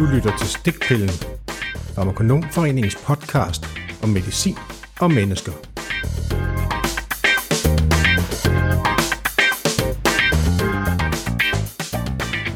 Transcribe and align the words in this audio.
Du 0.00 0.04
lytter 0.04 0.36
til 0.38 0.48
Stikpillen, 0.48 1.10
Farmakonomforeningens 1.94 2.96
podcast 2.96 3.64
om 4.02 4.08
medicin 4.08 4.56
og 5.00 5.10
mennesker. 5.10 5.52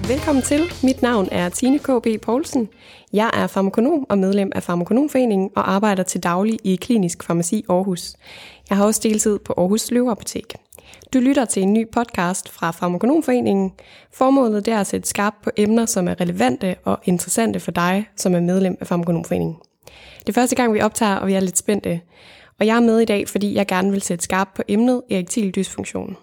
Velkommen 0.08 0.42
til. 0.42 0.62
Mit 0.82 1.02
navn 1.02 1.28
er 1.32 1.48
Tine 1.48 1.78
K.B. 1.78 2.06
Poulsen. 2.22 2.68
Jeg 3.12 3.30
er 3.34 3.46
farmakonom 3.46 4.06
og 4.08 4.18
medlem 4.18 4.52
af 4.54 4.62
Farmakonomforeningen 4.62 5.50
og 5.56 5.70
arbejder 5.70 6.02
til 6.02 6.22
daglig 6.22 6.58
i 6.64 6.76
Klinisk 6.76 7.22
Farmaci 7.22 7.64
Aarhus. 7.68 8.16
Jeg 8.70 8.78
har 8.78 8.84
også 8.84 9.00
deltid 9.02 9.38
på 9.38 9.54
Aarhus 9.56 9.90
Løveapotek. 9.90 10.54
Du 11.12 11.18
lytter 11.18 11.44
til 11.44 11.62
en 11.62 11.72
ny 11.72 11.90
podcast 11.92 12.48
fra 12.48 12.70
Farmakonomforeningen. 12.70 13.72
Formålet 14.12 14.68
er 14.68 14.80
at 14.80 14.86
sætte 14.86 15.08
skarpt 15.08 15.42
på 15.42 15.50
emner, 15.56 15.86
som 15.86 16.08
er 16.08 16.20
relevante 16.20 16.76
og 16.84 16.98
interessante 17.04 17.60
for 17.60 17.70
dig, 17.70 18.08
som 18.16 18.34
er 18.34 18.40
medlem 18.40 18.76
af 18.80 18.86
Farmakonomforeningen. 18.86 19.56
Det 20.18 20.28
er 20.28 20.32
første 20.32 20.56
gang, 20.56 20.74
vi 20.74 20.80
optager, 20.80 21.16
og 21.16 21.26
vi 21.26 21.32
er 21.32 21.40
lidt 21.40 21.58
spændte. 21.58 22.00
Og 22.60 22.66
jeg 22.66 22.76
er 22.76 22.80
med 22.80 23.00
i 23.00 23.04
dag, 23.04 23.28
fordi 23.28 23.54
jeg 23.54 23.66
gerne 23.66 23.90
vil 23.90 24.02
sætte 24.02 24.24
skarpt 24.24 24.54
på 24.54 24.62
emnet 24.68 25.02
erektil 25.10 25.54
dysfunktion. 25.54 26.16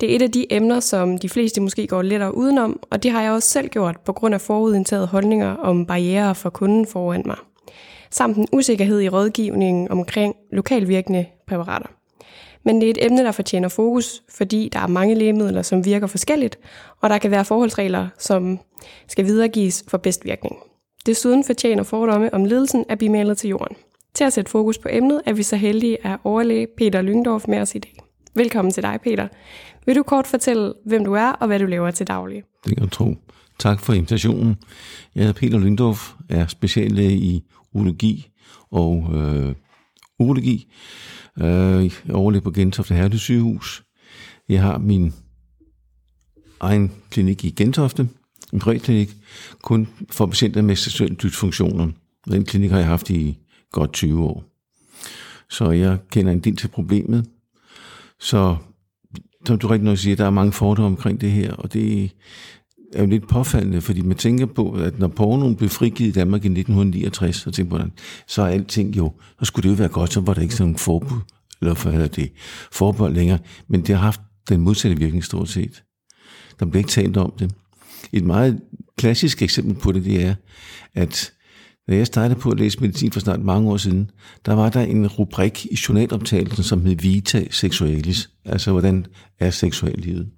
Det 0.00 0.12
er 0.12 0.16
et 0.16 0.22
af 0.22 0.30
de 0.30 0.52
emner, 0.52 0.80
som 0.80 1.18
de 1.18 1.28
fleste 1.28 1.60
måske 1.60 1.86
går 1.86 2.02
lettere 2.02 2.36
udenom, 2.36 2.80
og 2.90 3.02
det 3.02 3.10
har 3.10 3.22
jeg 3.22 3.32
også 3.32 3.48
selv 3.48 3.68
gjort 3.68 4.00
på 4.00 4.12
grund 4.12 4.34
af 4.34 4.40
forudindtaget 4.40 5.08
holdninger 5.08 5.56
om 5.56 5.86
barriere 5.86 6.34
for 6.34 6.50
kunden 6.50 6.86
foran 6.86 7.22
mig. 7.26 7.36
Samt 8.10 8.36
en 8.36 8.48
usikkerhed 8.52 9.00
i 9.00 9.08
rådgivningen 9.08 9.90
omkring 9.90 10.34
lokalvirkende 10.52 11.26
præparater. 11.46 11.88
Men 12.64 12.80
det 12.80 12.86
er 12.86 12.90
et 12.90 13.04
emne, 13.04 13.24
der 13.24 13.32
fortjener 13.32 13.68
fokus, 13.68 14.22
fordi 14.36 14.68
der 14.72 14.78
er 14.78 14.86
mange 14.86 15.14
lægemidler, 15.14 15.62
som 15.62 15.84
virker 15.84 16.06
forskelligt, 16.06 16.58
og 17.00 17.10
der 17.10 17.18
kan 17.18 17.30
være 17.30 17.44
forholdsregler, 17.44 18.08
som 18.18 18.58
skal 19.08 19.24
videregives 19.24 19.84
for 19.88 19.98
bedst 19.98 20.24
virkning. 20.24 20.56
Desuden 21.06 21.44
fortjener 21.44 21.82
fordomme 21.82 22.34
om 22.34 22.44
ledelsen 22.44 22.84
at 22.88 22.98
blive 22.98 23.12
malet 23.12 23.38
til 23.38 23.50
jorden. 23.50 23.76
Til 24.14 24.24
at 24.24 24.32
sætte 24.32 24.50
fokus 24.50 24.78
på 24.78 24.88
emnet 24.92 25.22
er 25.26 25.32
vi 25.32 25.42
så 25.42 25.56
heldige 25.56 26.06
at 26.06 26.18
overlæge 26.24 26.66
Peter 26.76 27.02
Lyngdorf 27.02 27.44
med 27.48 27.58
os 27.58 27.74
i 27.74 27.78
dag. 27.78 27.96
Velkommen 28.34 28.72
til 28.72 28.82
dig, 28.82 28.98
Peter. 29.04 29.28
Vil 29.86 29.96
du 29.96 30.02
kort 30.02 30.26
fortælle, 30.26 30.72
hvem 30.86 31.04
du 31.04 31.12
er 31.12 31.28
og 31.28 31.46
hvad 31.46 31.58
du 31.58 31.66
laver 31.66 31.90
til 31.90 32.06
daglig? 32.06 32.42
Det 32.64 32.76
kan 32.76 32.82
jeg 32.84 32.92
tro. 32.92 33.14
Tak 33.58 33.80
for 33.80 33.92
invitationen. 33.92 34.56
Jeg 35.14 35.22
hedder 35.22 35.40
Peter 35.40 35.58
Lyngdorf, 35.58 36.12
er 36.30 36.46
speciallæge 36.46 37.16
i 37.16 37.42
urologi 37.74 38.28
og 38.70 39.10
øh, 39.14 39.54
urologi. 40.18 40.72
Øh, 41.40 41.92
jeg 42.06 42.14
overlever 42.14 42.42
på 42.42 42.50
Gentofte 42.50 42.94
Herlev 42.94 43.18
sygehus. 43.18 43.84
Jeg 44.48 44.62
har 44.62 44.78
min 44.78 45.12
egen 46.60 46.92
klinik 47.10 47.44
i 47.44 47.50
Gentofte, 47.50 48.08
en 48.52 48.58
privatklinik, 48.58 49.16
kun 49.62 49.88
for 50.10 50.26
patienter 50.26 50.62
med 50.62 50.76
seksuelle 50.76 51.16
dysfunktioner. 51.16 51.88
Den 52.30 52.44
klinik 52.44 52.70
har 52.70 52.78
jeg 52.78 52.86
haft 52.86 53.10
i 53.10 53.38
godt 53.72 53.92
20 53.92 54.24
år. 54.24 54.44
Så 55.50 55.70
jeg 55.70 55.98
kender 56.10 56.32
en 56.32 56.40
del 56.40 56.56
til 56.56 56.68
problemet. 56.68 57.26
Så 58.20 58.56
som 59.46 59.58
du 59.58 59.66
rigtig 59.66 59.84
nok 59.84 59.98
siger, 59.98 60.16
der 60.16 60.24
er 60.24 60.30
mange 60.30 60.52
fordomme 60.52 60.86
omkring 60.86 61.20
det 61.20 61.30
her, 61.30 61.52
og 61.52 61.72
det 61.72 62.10
er 62.94 63.00
jo 63.00 63.06
lidt 63.06 63.28
påfaldende, 63.28 63.80
fordi 63.80 64.00
man 64.00 64.16
tænker 64.16 64.46
på, 64.46 64.72
at 64.72 64.98
når 64.98 65.08
pornoen 65.08 65.56
blev 65.56 65.68
frigivet 65.68 66.08
i 66.08 66.12
Danmark 66.12 66.44
i 66.44 66.48
1969, 66.48 67.36
så 67.36 67.50
tænker 67.50 67.78
man, 67.78 67.92
så 68.26 68.42
er 68.42 68.46
alting 68.46 68.96
jo, 68.96 69.12
så 69.38 69.44
skulle 69.44 69.68
det 69.70 69.76
jo 69.76 69.78
være 69.78 69.88
godt, 69.88 70.12
så 70.12 70.20
var 70.20 70.34
der 70.34 70.42
ikke 70.42 70.54
sådan 70.54 70.72
en 70.72 70.78
forbud, 70.78 71.20
eller 71.60 71.74
for 71.74 71.90
det, 71.90 72.32
forbud 72.72 73.10
længere, 73.10 73.38
men 73.68 73.80
det 73.80 73.94
har 73.94 74.02
haft 74.02 74.20
den 74.48 74.60
modsatte 74.60 74.98
virkning 74.98 75.24
stort 75.24 75.48
set. 75.48 75.82
Der 76.60 76.66
blev 76.66 76.78
ikke 76.78 76.90
talt 76.90 77.16
om 77.16 77.32
det. 77.38 77.52
Et 78.12 78.24
meget 78.24 78.60
klassisk 78.96 79.42
eksempel 79.42 79.74
på 79.74 79.92
det, 79.92 80.04
det 80.04 80.24
er, 80.24 80.34
at 80.94 81.32
da 81.88 81.96
jeg 81.96 82.06
startede 82.06 82.40
på 82.40 82.50
at 82.50 82.58
læse 82.58 82.80
medicin 82.80 83.12
for 83.12 83.20
snart 83.20 83.40
mange 83.40 83.70
år 83.70 83.76
siden, 83.76 84.10
der 84.46 84.52
var 84.52 84.68
der 84.68 84.80
en 84.80 85.06
rubrik 85.06 85.66
i 85.66 85.78
journaloptagelsen, 85.88 86.64
som 86.64 86.84
hed 86.86 86.96
Vita 86.96 87.44
Sexualis. 87.50 88.30
Altså, 88.44 88.70
hvordan 88.70 89.06
er 89.38 89.50
seksuallivet? 89.50 90.28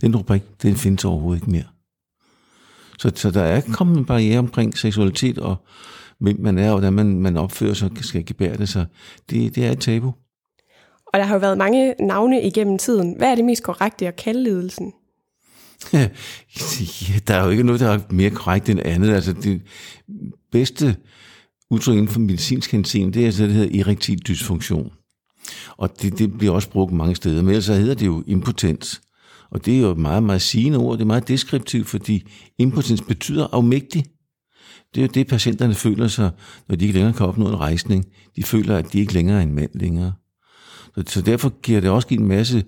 Den 0.00 0.16
rubrik, 0.16 0.42
den 0.62 0.76
findes 0.76 1.04
overhovedet 1.04 1.42
ikke 1.42 1.50
mere. 1.50 1.79
Så, 3.00 3.12
så 3.14 3.30
der 3.30 3.42
er 3.42 3.60
kommet 3.72 3.98
en 3.98 4.04
barriere 4.04 4.38
omkring 4.38 4.78
seksualitet, 4.78 5.38
og 5.38 5.56
hvem 6.18 6.40
man 6.40 6.58
er, 6.58 6.70
og 6.70 6.78
hvordan 6.78 6.92
man, 6.92 7.20
man 7.20 7.36
opfører 7.36 7.74
sig 7.74 7.90
og 7.90 8.04
skal 8.04 8.26
gebære 8.26 8.56
det 8.56 8.68
sig. 8.68 8.86
Det, 9.30 9.54
det 9.54 9.66
er 9.66 9.70
et 9.70 9.80
tabu. 9.80 10.14
Og 11.06 11.18
der 11.18 11.24
har 11.24 11.34
jo 11.34 11.40
været 11.40 11.58
mange 11.58 11.94
navne 12.00 12.42
igennem 12.42 12.78
tiden. 12.78 13.14
Hvad 13.16 13.30
er 13.30 13.34
det 13.34 13.44
mest 13.44 13.62
korrekte 13.62 14.08
at 14.08 14.16
kalde 14.16 14.42
ledelsen? 14.42 14.92
Ja, 15.92 16.08
der 17.26 17.34
er 17.34 17.44
jo 17.44 17.50
ikke 17.50 17.62
noget, 17.62 17.80
der 17.80 17.88
er 17.88 17.98
mere 18.10 18.30
korrekt 18.30 18.68
end 18.68 18.80
andet. 18.84 19.14
Altså, 19.14 19.32
det 19.32 19.62
bedste 20.52 20.96
udtryk 21.70 21.96
inden 21.96 22.08
for 22.08 22.20
medicinsk 22.20 22.72
henseende, 22.72 23.12
det 23.12 23.22
er 23.22 23.26
altså, 23.26 23.44
det 23.44 23.52
hedder 23.52 23.80
erektil 23.80 24.18
dysfunktion. 24.18 24.92
Og 25.76 26.02
det, 26.02 26.18
det 26.18 26.38
bliver 26.38 26.54
også 26.54 26.70
brugt 26.70 26.92
mange 26.92 27.14
steder. 27.14 27.42
Men 27.42 27.48
ellers 27.48 27.64
så 27.64 27.74
hedder 27.74 27.94
det 27.94 28.06
jo 28.06 28.24
impotens. 28.26 29.00
Og 29.50 29.66
det 29.66 29.76
er 29.76 29.80
jo 29.80 29.90
et 29.90 29.98
meget, 29.98 30.22
meget 30.22 30.42
sigende 30.42 30.78
ord. 30.78 30.98
Det 30.98 31.04
er 31.04 31.06
meget 31.06 31.28
deskriptivt, 31.28 31.88
fordi 31.88 32.28
impotens 32.58 33.02
betyder 33.02 33.46
afmægtig. 33.52 34.04
Det 34.94 35.00
er 35.00 35.06
jo 35.06 35.10
det, 35.14 35.26
patienterne 35.26 35.74
føler 35.74 36.08
sig, 36.08 36.30
når 36.68 36.76
de 36.76 36.84
ikke 36.84 36.94
længere 36.94 37.12
kan 37.12 37.26
opnå 37.26 37.48
en 37.48 37.60
rejsning. 37.60 38.06
De 38.36 38.42
føler, 38.42 38.76
at 38.76 38.92
de 38.92 38.98
ikke 38.98 39.14
længere 39.14 39.38
er 39.38 39.42
en 39.42 39.54
mand 39.54 39.70
længere. 39.74 40.12
Så, 41.06 41.22
derfor 41.22 41.60
giver 41.62 41.80
det 41.80 41.90
også 41.90 42.08
en 42.10 42.28
masse 42.28 42.64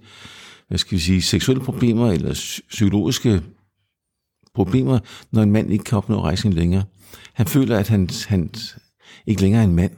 hvad 0.72 0.78
skal 0.78 0.96
vi 0.96 1.02
sige, 1.02 1.22
seksuelle 1.22 1.64
problemer 1.64 2.12
eller 2.12 2.60
psykologiske 2.68 3.42
problemer, 4.54 4.98
når 5.32 5.42
en 5.42 5.50
mand 5.50 5.72
ikke 5.72 5.84
kan 5.84 5.98
opnå 5.98 6.20
rejsning 6.20 6.54
længere. 6.54 6.84
Han 7.34 7.46
føler, 7.46 7.78
at 7.78 7.88
han, 7.88 8.08
han 8.26 8.50
ikke 9.26 9.40
længere 9.42 9.62
er 9.62 9.66
en 9.66 9.74
mand. 9.74 9.92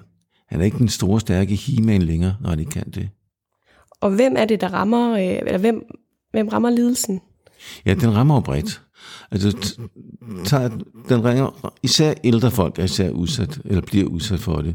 Han 0.49 0.61
er 0.61 0.65
ikke 0.65 0.79
den 0.79 0.89
store, 0.89 1.21
stærke 1.21 1.55
he 1.55 1.99
længere, 1.99 2.37
når 2.41 2.51
han 2.51 2.61
ikke 2.61 2.71
kan 2.71 2.91
det. 2.91 3.09
Og 4.01 4.11
hvem 4.11 4.35
er 4.37 4.45
det, 4.45 4.61
der 4.61 4.69
rammer, 4.69 5.13
øh, 5.13 5.39
eller 5.47 5.59
hvem, 5.59 5.83
hvem 6.35 6.49
rammer 6.49 6.71
lidelsen? 6.71 7.21
Ja, 7.87 7.95
den 7.95 8.15
rammer 8.15 8.35
jo 8.35 8.41
bredt. 8.41 8.83
Altså, 9.31 9.77
tager, 10.45 10.69
den 11.09 11.25
ringer, 11.25 11.75
især 11.83 12.15
ældre 12.25 12.51
folk 12.51 12.79
er 12.79 12.85
især 12.85 13.11
udsat, 13.11 13.61
eller 13.65 13.83
bliver 13.83 14.07
udsat 14.07 14.41
for 14.41 14.63
det. 14.63 14.75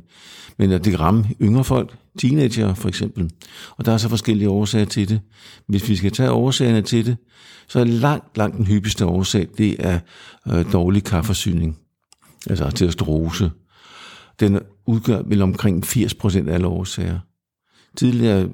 Men 0.58 0.72
at 0.72 0.86
det 0.86 1.00
rammer 1.00 1.24
yngre 1.42 1.64
folk, 1.64 1.98
teenager 2.20 2.74
for 2.74 2.90
eksempel. 2.90 3.32
Og 3.78 3.86
der 3.86 3.92
er 3.92 3.98
så 3.98 4.10
forskellige 4.10 4.50
årsager 4.50 4.86
til 4.86 5.10
det. 5.10 5.22
Hvis 5.68 5.90
vi 5.90 5.96
skal 5.96 6.12
tage 6.12 6.32
årsagerne 6.32 6.82
til 6.82 7.06
det, 7.06 7.18
så 7.68 7.80
er 7.80 7.84
langt, 7.84 8.38
langt 8.38 8.58
den 8.58 8.66
hyppigste 8.66 9.06
årsag, 9.06 9.48
det 9.58 9.76
er 9.80 10.00
øh, 10.48 10.74
dårlig 10.74 11.04
kaffeforsyning. 11.04 11.78
Altså 12.50 12.66
arteriosterose. 12.66 13.52
Den 14.40 14.60
udgør 14.86 15.22
vel 15.22 15.42
omkring 15.42 15.86
80% 15.86 16.50
af 16.50 16.54
alle 16.54 16.68
årsager. 16.68 17.20
Tidligere 17.98 18.50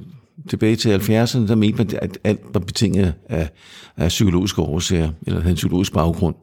tilbage 0.50 0.76
til 0.76 0.90
70'erne, 0.90 1.48
der 1.48 1.56
mente 1.56 1.78
man, 1.78 2.00
at 2.02 2.18
alt 2.24 2.42
var 2.54 2.60
betinget 2.60 3.14
af, 3.30 3.50
af 3.98 4.08
psykologiske 4.08 4.62
årsager, 4.62 5.12
eller 5.28 5.40
havde 5.40 5.52
en 5.52 5.56
psykologisk 5.56 5.94
baggrund. 5.94 6.36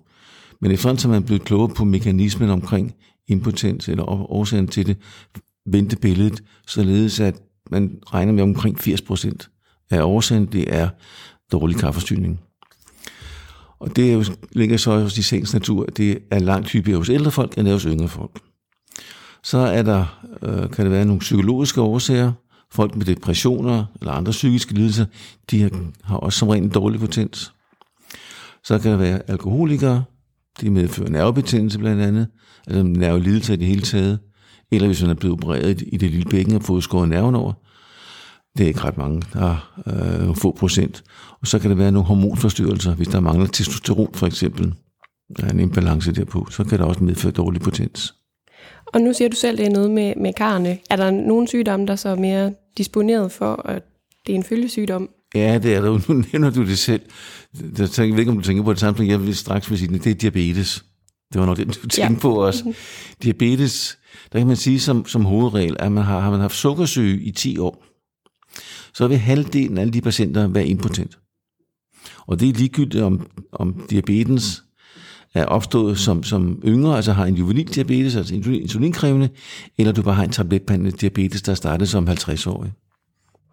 Men 0.60 0.70
efterhånden 0.70 1.00
som 1.00 1.10
man 1.10 1.22
blev 1.22 1.38
klogere 1.38 1.74
på 1.74 1.84
mekanismen 1.84 2.50
omkring 2.50 2.94
impotens, 3.28 3.88
eller 3.88 4.10
årsagen 4.32 4.68
til 4.68 4.86
det, 4.86 4.96
vendte 5.66 5.96
billedet, 5.96 6.42
således 6.66 7.20
at 7.20 7.34
man 7.70 7.98
regner 8.06 8.32
med 8.32 8.42
omkring 8.42 8.80
80% 8.80 9.86
af 9.90 10.02
årsagen, 10.02 10.46
det 10.46 10.74
er 10.74 10.88
dårlig 11.52 11.76
kaffestyring. 11.76 12.40
Og 13.80 13.96
det 13.96 14.08
er 14.08 14.12
jo, 14.12 14.24
ligger 14.52 14.76
så 14.76 15.00
hos 15.00 15.14
de 15.14 15.22
sagens 15.22 15.52
natur, 15.54 15.84
det 15.84 16.18
er 16.30 16.38
langt 16.38 16.70
hyppigere 16.70 16.98
hos 16.98 17.08
ældre 17.08 17.30
folk, 17.30 17.58
end 17.58 17.68
hos 17.68 17.82
yngre 17.82 18.08
folk. 18.08 18.40
Så 19.42 19.58
er 19.58 19.82
der, 19.82 20.26
øh, 20.42 20.70
kan 20.70 20.84
det 20.84 20.90
være 20.90 21.04
nogle 21.04 21.20
psykologiske 21.20 21.80
årsager, 21.80 22.32
folk 22.72 22.96
med 22.96 23.06
depressioner 23.06 23.84
eller 24.00 24.12
andre 24.12 24.32
psykiske 24.32 24.74
lidelser, 24.74 25.04
de 25.50 25.70
har 26.04 26.16
også 26.16 26.38
som 26.38 26.48
regel 26.48 26.64
en 26.64 26.70
dårlig 26.70 27.00
potens. 27.00 27.52
Så 28.64 28.78
kan 28.78 28.90
der 28.90 28.96
være 28.96 29.30
alkoholikere, 29.30 30.04
de 30.60 30.70
medfører 30.70 31.10
nervebetændelse 31.10 31.78
blandt 31.78 32.02
andet, 32.02 32.28
altså 32.66 32.82
nervelidelser 32.82 33.54
i 33.54 33.56
det 33.56 33.66
hele 33.66 33.82
taget, 33.82 34.18
eller 34.72 34.86
hvis 34.86 35.02
man 35.02 35.10
er 35.10 35.14
blevet 35.14 35.32
opereret 35.32 35.82
i 35.86 35.96
det 35.96 36.10
lille 36.10 36.30
bækken 36.30 36.54
og 36.54 36.62
fået 36.62 36.84
skåret 36.84 37.08
nerven 37.08 37.34
over. 37.34 37.52
Det 38.58 38.64
er 38.64 38.68
ikke 38.68 38.84
ret 38.84 38.98
mange, 38.98 39.22
der 39.32 39.40
er 39.86 40.28
øh, 40.28 40.36
få 40.36 40.56
procent. 40.58 41.04
Og 41.40 41.46
så 41.46 41.58
kan 41.58 41.70
der 41.70 41.76
være 41.76 41.92
nogle 41.92 42.06
hormonforstyrrelser, 42.06 42.94
hvis 42.94 43.08
der 43.08 43.20
mangler 43.20 43.46
testosteron 43.46 44.14
for 44.14 44.26
eksempel. 44.26 44.74
Der 45.36 45.46
er 45.46 45.50
en 45.50 45.60
imbalance 45.60 46.12
derpå, 46.12 46.46
så 46.50 46.64
kan 46.64 46.78
der 46.78 46.84
også 46.84 47.04
medføre 47.04 47.32
dårlig 47.32 47.60
potens. 47.60 48.14
Og 48.92 49.00
nu 49.00 49.12
siger 49.12 49.28
du 49.28 49.36
selv, 49.36 49.58
det 49.58 49.66
er 49.66 49.70
noget 49.70 49.90
med, 49.90 50.14
med 50.16 50.32
karne. 50.32 50.78
Er 50.90 50.96
der 50.96 51.10
nogle 51.10 51.48
sygdomme, 51.48 51.86
der 51.86 51.96
så 51.96 52.08
er 52.08 52.16
mere 52.16 52.54
disponeret 52.78 53.32
for, 53.32 53.68
at 53.68 53.82
det 54.26 54.32
er 54.32 54.36
en 54.36 54.44
følgesygdom? 54.44 55.10
Ja, 55.34 55.58
det 55.58 55.74
er 55.74 55.80
der. 55.80 55.90
Nu 56.08 56.22
nævner 56.32 56.50
du 56.50 56.64
det 56.64 56.78
selv. 56.78 57.02
Jeg 57.78 57.88
ved 57.98 58.18
ikke, 58.18 58.30
om 58.30 58.36
du 58.36 58.42
tænker 58.42 58.62
på 58.62 58.72
det 58.72 58.80
samme, 58.80 59.06
jeg 59.08 59.26
vil 59.26 59.36
straks 59.36 59.70
vil 59.70 59.78
sige, 59.78 59.98
det 59.98 60.06
er 60.06 60.14
diabetes. 60.14 60.84
Det 61.32 61.40
var 61.40 61.46
nok 61.46 61.56
det, 61.56 61.66
du 61.66 61.72
tænkte 61.72 62.02
ja. 62.02 62.18
på 62.20 62.46
også. 62.46 62.64
Mm-hmm. 62.64 62.76
Diabetes, 63.22 63.98
der 64.32 64.38
kan 64.38 64.46
man 64.46 64.56
sige 64.56 64.80
som, 64.80 65.06
som 65.06 65.24
hovedregel, 65.24 65.76
at 65.78 65.92
man 65.92 66.04
har, 66.04 66.20
har 66.20 66.30
man 66.30 66.40
haft 66.40 66.54
sukkersyge 66.54 67.22
i 67.22 67.30
10 67.30 67.58
år, 67.58 67.84
så 68.94 69.08
vil 69.08 69.18
halvdelen 69.18 69.78
af 69.78 69.80
alle 69.80 69.92
de 69.92 70.00
patienter 70.00 70.48
være 70.48 70.66
impotent. 70.66 71.18
Og 72.26 72.40
det 72.40 72.48
er 72.48 72.52
ligegyldigt, 72.52 73.02
om, 73.02 73.26
om 73.52 73.86
diabetes 73.90 74.62
er 75.34 75.44
opstået 75.44 75.98
som, 75.98 76.22
som 76.22 76.62
yngre, 76.64 76.96
altså 76.96 77.12
har 77.12 77.26
en 77.26 77.34
juvenil 77.34 77.74
diabetes, 77.74 78.16
altså 78.16 78.34
insulinkrævende, 78.34 79.28
eller 79.78 79.92
du 79.92 80.02
bare 80.02 80.14
har 80.14 80.24
en 80.24 80.30
tabletbehandlet 80.30 81.00
diabetes, 81.00 81.42
der 81.42 81.54
startede 81.54 81.90
som 81.90 82.08
50-årig. 82.08 82.72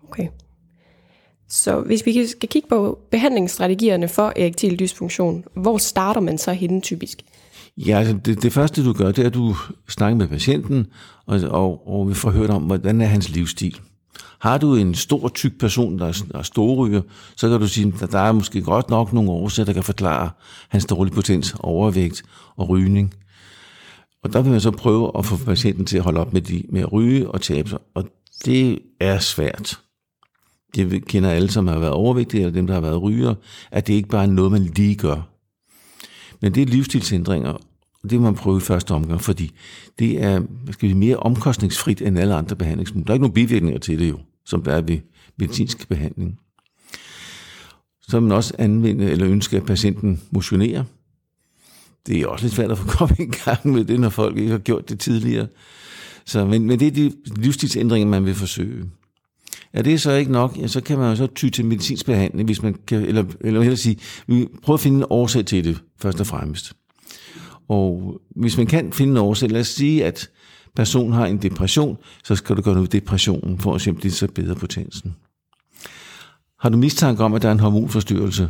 Okay. 0.10 0.28
Så 1.50 1.80
hvis 1.80 2.06
vi 2.06 2.28
skal 2.28 2.50
kigge 2.50 2.70
på 2.70 3.00
behandlingsstrategierne 3.12 4.08
for 4.08 4.34
erektil 4.36 4.80
dysfunktion, 4.80 5.44
hvor 5.56 5.78
starter 5.78 6.22
man 6.22 6.38
så 6.38 6.52
henne 6.54 6.81
typisk? 6.81 7.22
Ja, 7.78 7.98
altså 8.00 8.18
det, 8.26 8.44
det 8.44 8.54
første 8.54 8.86
du 8.86 8.94
gør, 8.94 9.12
det 9.12 9.20
er, 9.20 9.28
at 9.28 9.34
du 9.34 9.56
snakker 9.88 10.18
med 10.18 10.28
patienten, 10.28 10.88
og, 11.26 11.40
og, 11.40 11.88
og 11.88 12.10
vi 12.10 12.14
får 12.14 12.31
hørt 12.31 12.50
om, 12.50 12.64
hvordan 12.64 13.02
er 13.02 13.06
hans 13.06 13.30
livsstil. 13.30 13.80
Har 14.40 14.58
du 14.58 14.76
en 14.76 14.96
stor, 14.96 15.28
tyk 15.28 15.60
person, 15.60 16.00
der 16.00 16.24
er, 16.34 16.42
storryger, 16.42 17.02
så 17.38 17.50
kan 17.50 17.60
du 17.60 17.68
sige, 17.68 17.94
at 18.02 18.12
der 18.12 18.20
er 18.20 18.32
måske 18.32 18.62
godt 18.62 18.90
nok 18.90 19.14
nogle 19.14 19.32
årsager, 19.32 19.66
der 19.66 19.74
kan 19.74 19.84
forklare 19.84 20.30
hans 20.70 20.86
dårlige 20.86 21.14
potens, 21.14 21.56
overvægt 21.60 22.24
og 22.56 22.70
rygning. 22.70 23.14
Og 24.24 24.34
der 24.34 24.42
vil 24.42 24.52
man 24.52 24.62
så 24.62 24.72
prøve 24.72 25.12
at 25.18 25.26
få 25.26 25.38
patienten 25.38 25.86
til 25.86 25.98
at 25.98 26.04
holde 26.04 26.20
op 26.20 26.34
med, 26.34 26.42
de, 26.42 26.64
med 26.70 26.82
at 26.82 26.94
ryge 26.94 27.32
og 27.32 27.42
tabe 27.42 27.70
sig. 27.70 27.80
Og 27.96 28.06
det 28.46 28.80
er 29.00 29.20
svært. 29.20 29.80
Det 30.76 31.06
kender 31.06 31.30
alle, 31.30 31.52
som 31.52 31.68
har 31.68 31.80
været 31.80 31.94
overvægtige, 31.94 32.42
eller 32.42 32.54
dem, 32.54 32.68
der 32.68 32.74
har 32.74 32.82
været 32.82 33.02
ryger, 33.02 33.36
at 33.72 33.88
det 33.88 33.94
ikke 33.94 34.10
bare 34.10 34.24
er 34.24 34.28
noget, 34.28 34.52
man 34.52 34.64
lige 34.64 34.96
gør. 34.96 35.30
Men 36.42 36.56
det 36.56 36.64
er 36.64 36.68
livsstilsændringer, 36.68 37.58
og 38.04 38.10
det 38.10 38.19
må 38.19 38.24
man 38.24 38.36
prøve 38.36 38.57
i 38.57 38.62
første 38.62 38.92
omgang, 38.92 39.22
fordi 39.22 39.51
det 40.00 40.24
er 40.24 40.42
skal 40.72 40.90
vi, 40.90 40.94
mere 40.94 41.18
omkostningsfrit 41.18 42.01
end 42.01 42.19
alle 42.19 42.36
andre 42.36 42.56
behandlingsmuligheder. 42.56 43.06
Der 43.06 43.12
er 43.12 43.16
ikke 43.16 43.24
nogen 43.24 43.34
bivirkninger 43.34 43.80
til 43.80 44.00
det 44.00 44.10
jo, 44.10 44.19
som 44.46 44.63
der 44.63 44.72
er 44.72 44.81
ved 44.81 44.98
medicinsk 45.38 45.90
behandling. 45.90 46.40
Så 48.01 48.19
vil 48.19 48.28
man 48.28 48.38
også 48.38 48.54
anvende 48.57 49.12
eller 49.12 49.28
ønske, 49.28 49.57
at 49.57 49.66
patienten 49.66 50.22
motionerer. 50.31 50.84
Det 52.07 52.22
er 52.22 52.28
også 52.28 52.46
lidt 52.46 52.56
svært 52.56 52.72
at 52.72 52.78
få 52.78 52.88
kommet 52.98 53.19
i 53.19 53.25
gang 53.25 53.68
med 53.74 53.86
det, 53.86 54.00
når 54.00 54.10
folk 54.10 54.38
ikke 54.38 54.52
har 54.52 54.57
gjort 54.57 54.90
det 54.90 55.00
tidligere. 55.00 55.48
Så, 56.25 56.45
men, 56.45 56.68
men 56.68 56.80
det 56.80 56.88
er 56.88 56.92
de 56.92 57.12
livsstilsændringer, 57.36 58.07
man 58.07 58.25
vil 58.25 58.36
forsøge. 58.36 58.86
Er 59.74 59.81
det 59.81 60.02
så 60.02 60.12
ikke 60.12 60.31
nok, 60.31 60.57
ja, 60.57 60.68
så 60.68 60.81
kan 60.81 60.98
man 60.98 61.10
jo 61.10 61.16
så 61.16 61.28
ty 61.28 61.50
til 61.50 61.66
medicinsk 61.66 62.06
behandling, 62.06 62.45
hvis 62.45 62.63
man 62.63 62.75
kan, 62.88 63.06
eller, 63.06 63.24
eller 63.42 63.62
hellere 63.62 63.78
sige, 63.78 63.98
vi 64.28 64.48
prøver 64.63 64.78
at 64.78 64.81
finde 64.81 64.98
en 64.98 65.06
årsag 65.10 65.45
til 65.45 65.63
det, 65.63 65.81
først 65.98 66.19
og 66.19 66.28
fremmest. 66.28 66.74
Og 67.69 68.21
hvis 68.36 68.57
man 68.57 68.68
kan 68.68 68.94
finde 68.94 69.12
en 69.12 69.18
årsag, 69.18 69.50
lad 69.50 69.62
os 69.62 69.68
sige, 69.68 70.06
at 70.06 70.30
personen 70.75 71.13
har 71.13 71.25
en 71.25 71.38
depression, 71.38 71.98
så 72.24 72.36
skal 72.36 72.57
du 72.57 72.62
gøre 72.62 72.74
noget 72.74 72.94
ved 72.94 73.01
depressionen, 73.01 73.60
for 73.60 73.75
at 73.75 73.81
simpelthen 73.81 74.12
så 74.12 74.27
bedre 74.27 74.56
potensen. 74.56 75.16
Har 76.60 76.69
du 76.69 76.77
mistanke 76.77 77.24
om, 77.24 77.33
at 77.33 77.42
der 77.42 77.48
er 77.48 77.51
en 77.51 77.60
hormonforstyrrelse, 77.60 78.50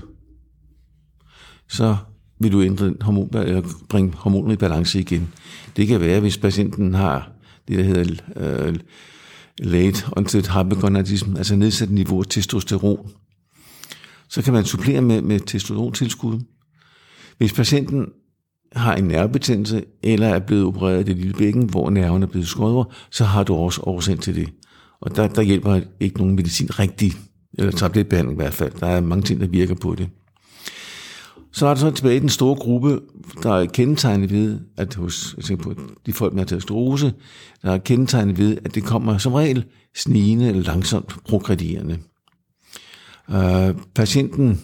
så 1.69 1.97
vil 2.39 2.51
du 2.51 2.61
ændre 2.61 2.93
hormon, 3.01 3.29
eller 3.33 3.61
bringe 3.89 4.13
hormonet 4.15 4.53
i 4.53 4.57
balance 4.57 4.99
igen. 4.99 5.33
Det 5.75 5.87
kan 5.87 6.01
være, 6.01 6.19
hvis 6.19 6.37
patienten 6.37 6.93
har 6.93 7.31
det, 7.67 7.77
der 7.77 7.83
hedder 7.83 8.69
uh, 8.69 8.75
late 9.59 10.05
onset 10.17 10.47
hypogonadism, 10.47 11.35
altså 11.37 11.55
nedsat 11.55 11.89
niveau 11.89 12.19
af 12.19 12.25
testosteron. 12.29 13.11
Så 14.29 14.41
kan 14.41 14.53
man 14.53 14.65
supplere 14.65 15.01
med, 15.01 15.21
med 15.21 15.39
testosterontilskud. 15.39 16.39
Hvis 17.37 17.53
patienten 17.53 18.07
har 18.73 18.95
en 18.95 19.03
nervebetændelse, 19.03 19.83
eller 20.03 20.27
er 20.27 20.39
blevet 20.39 20.65
opereret 20.65 20.99
i 20.99 21.03
det 21.03 21.17
lille 21.17 21.33
bækken, 21.33 21.69
hvor 21.69 21.89
nerven 21.89 22.23
er 22.23 22.27
blevet 22.27 22.47
skåret 22.47 22.73
over, 22.73 22.85
så 23.11 23.23
har 23.23 23.43
du 23.43 23.55
også 23.55 23.81
årsag 23.81 24.19
til 24.19 24.35
det. 24.35 24.49
Og 25.01 25.15
der, 25.15 25.27
der 25.27 25.41
hjælper 25.41 25.81
ikke 25.99 26.17
nogen 26.17 26.35
medicin 26.35 26.79
rigtig, 26.79 27.13
eller 27.53 27.71
tabletbehandling 27.71 28.39
i 28.39 28.41
hvert 28.41 28.53
fald. 28.53 28.71
Der 28.79 28.87
er 28.87 29.01
mange 29.01 29.23
ting, 29.23 29.39
der 29.39 29.47
virker 29.47 29.75
på 29.75 29.95
det. 29.95 30.09
Så 31.51 31.65
er 31.67 31.73
der 31.73 31.81
så 31.81 31.91
tilbage 31.91 32.19
den 32.19 32.29
store 32.29 32.55
gruppe, 32.55 32.99
der 33.43 33.53
er 33.53 33.65
kendetegnet 33.65 34.31
ved, 34.31 34.59
at 34.77 34.95
hos 34.95 35.35
jeg 35.49 35.57
på, 35.57 35.73
de 36.05 36.13
folk 36.13 36.33
med 36.33 36.41
aterosklerose, 36.41 37.13
der 37.61 37.71
er 37.71 37.77
kendetegnet 37.77 38.37
ved, 38.37 38.57
at 38.65 38.75
det 38.75 38.83
kommer 38.83 39.17
som 39.17 39.33
regel 39.33 39.65
snigende 39.95 40.49
eller 40.49 40.63
langsomt 40.63 41.15
progredierende. 41.27 41.99
Uh, 43.27 43.81
patienten 43.95 44.61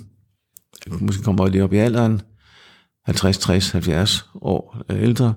måske 0.99 1.23
kommer 1.23 1.47
lidt 1.47 1.63
op 1.63 1.73
i 1.73 1.77
alderen, 1.77 2.21
50, 3.05 3.37
60, 3.37 3.71
70 3.71 4.25
år 4.41 4.77
øh, 4.89 5.03
ældre, 5.03 5.33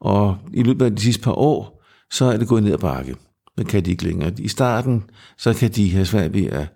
og 0.00 0.38
i 0.54 0.62
løbet 0.62 0.84
af 0.84 0.96
de 0.96 1.02
sidste 1.02 1.22
par 1.22 1.32
år, 1.32 1.82
så 2.12 2.24
er 2.24 2.36
det 2.36 2.48
gået 2.48 2.62
ned 2.62 2.72
ad 2.72 2.78
bakke. 2.78 3.16
Det 3.58 3.66
kan 3.66 3.84
de 3.84 3.90
ikke 3.90 4.04
længere. 4.04 4.32
I 4.38 4.48
starten, 4.48 5.04
så 5.38 5.54
kan 5.54 5.70
de 5.70 5.90
have 5.90 6.06
svært 6.06 6.34
ved 6.34 6.46
at 6.46 6.68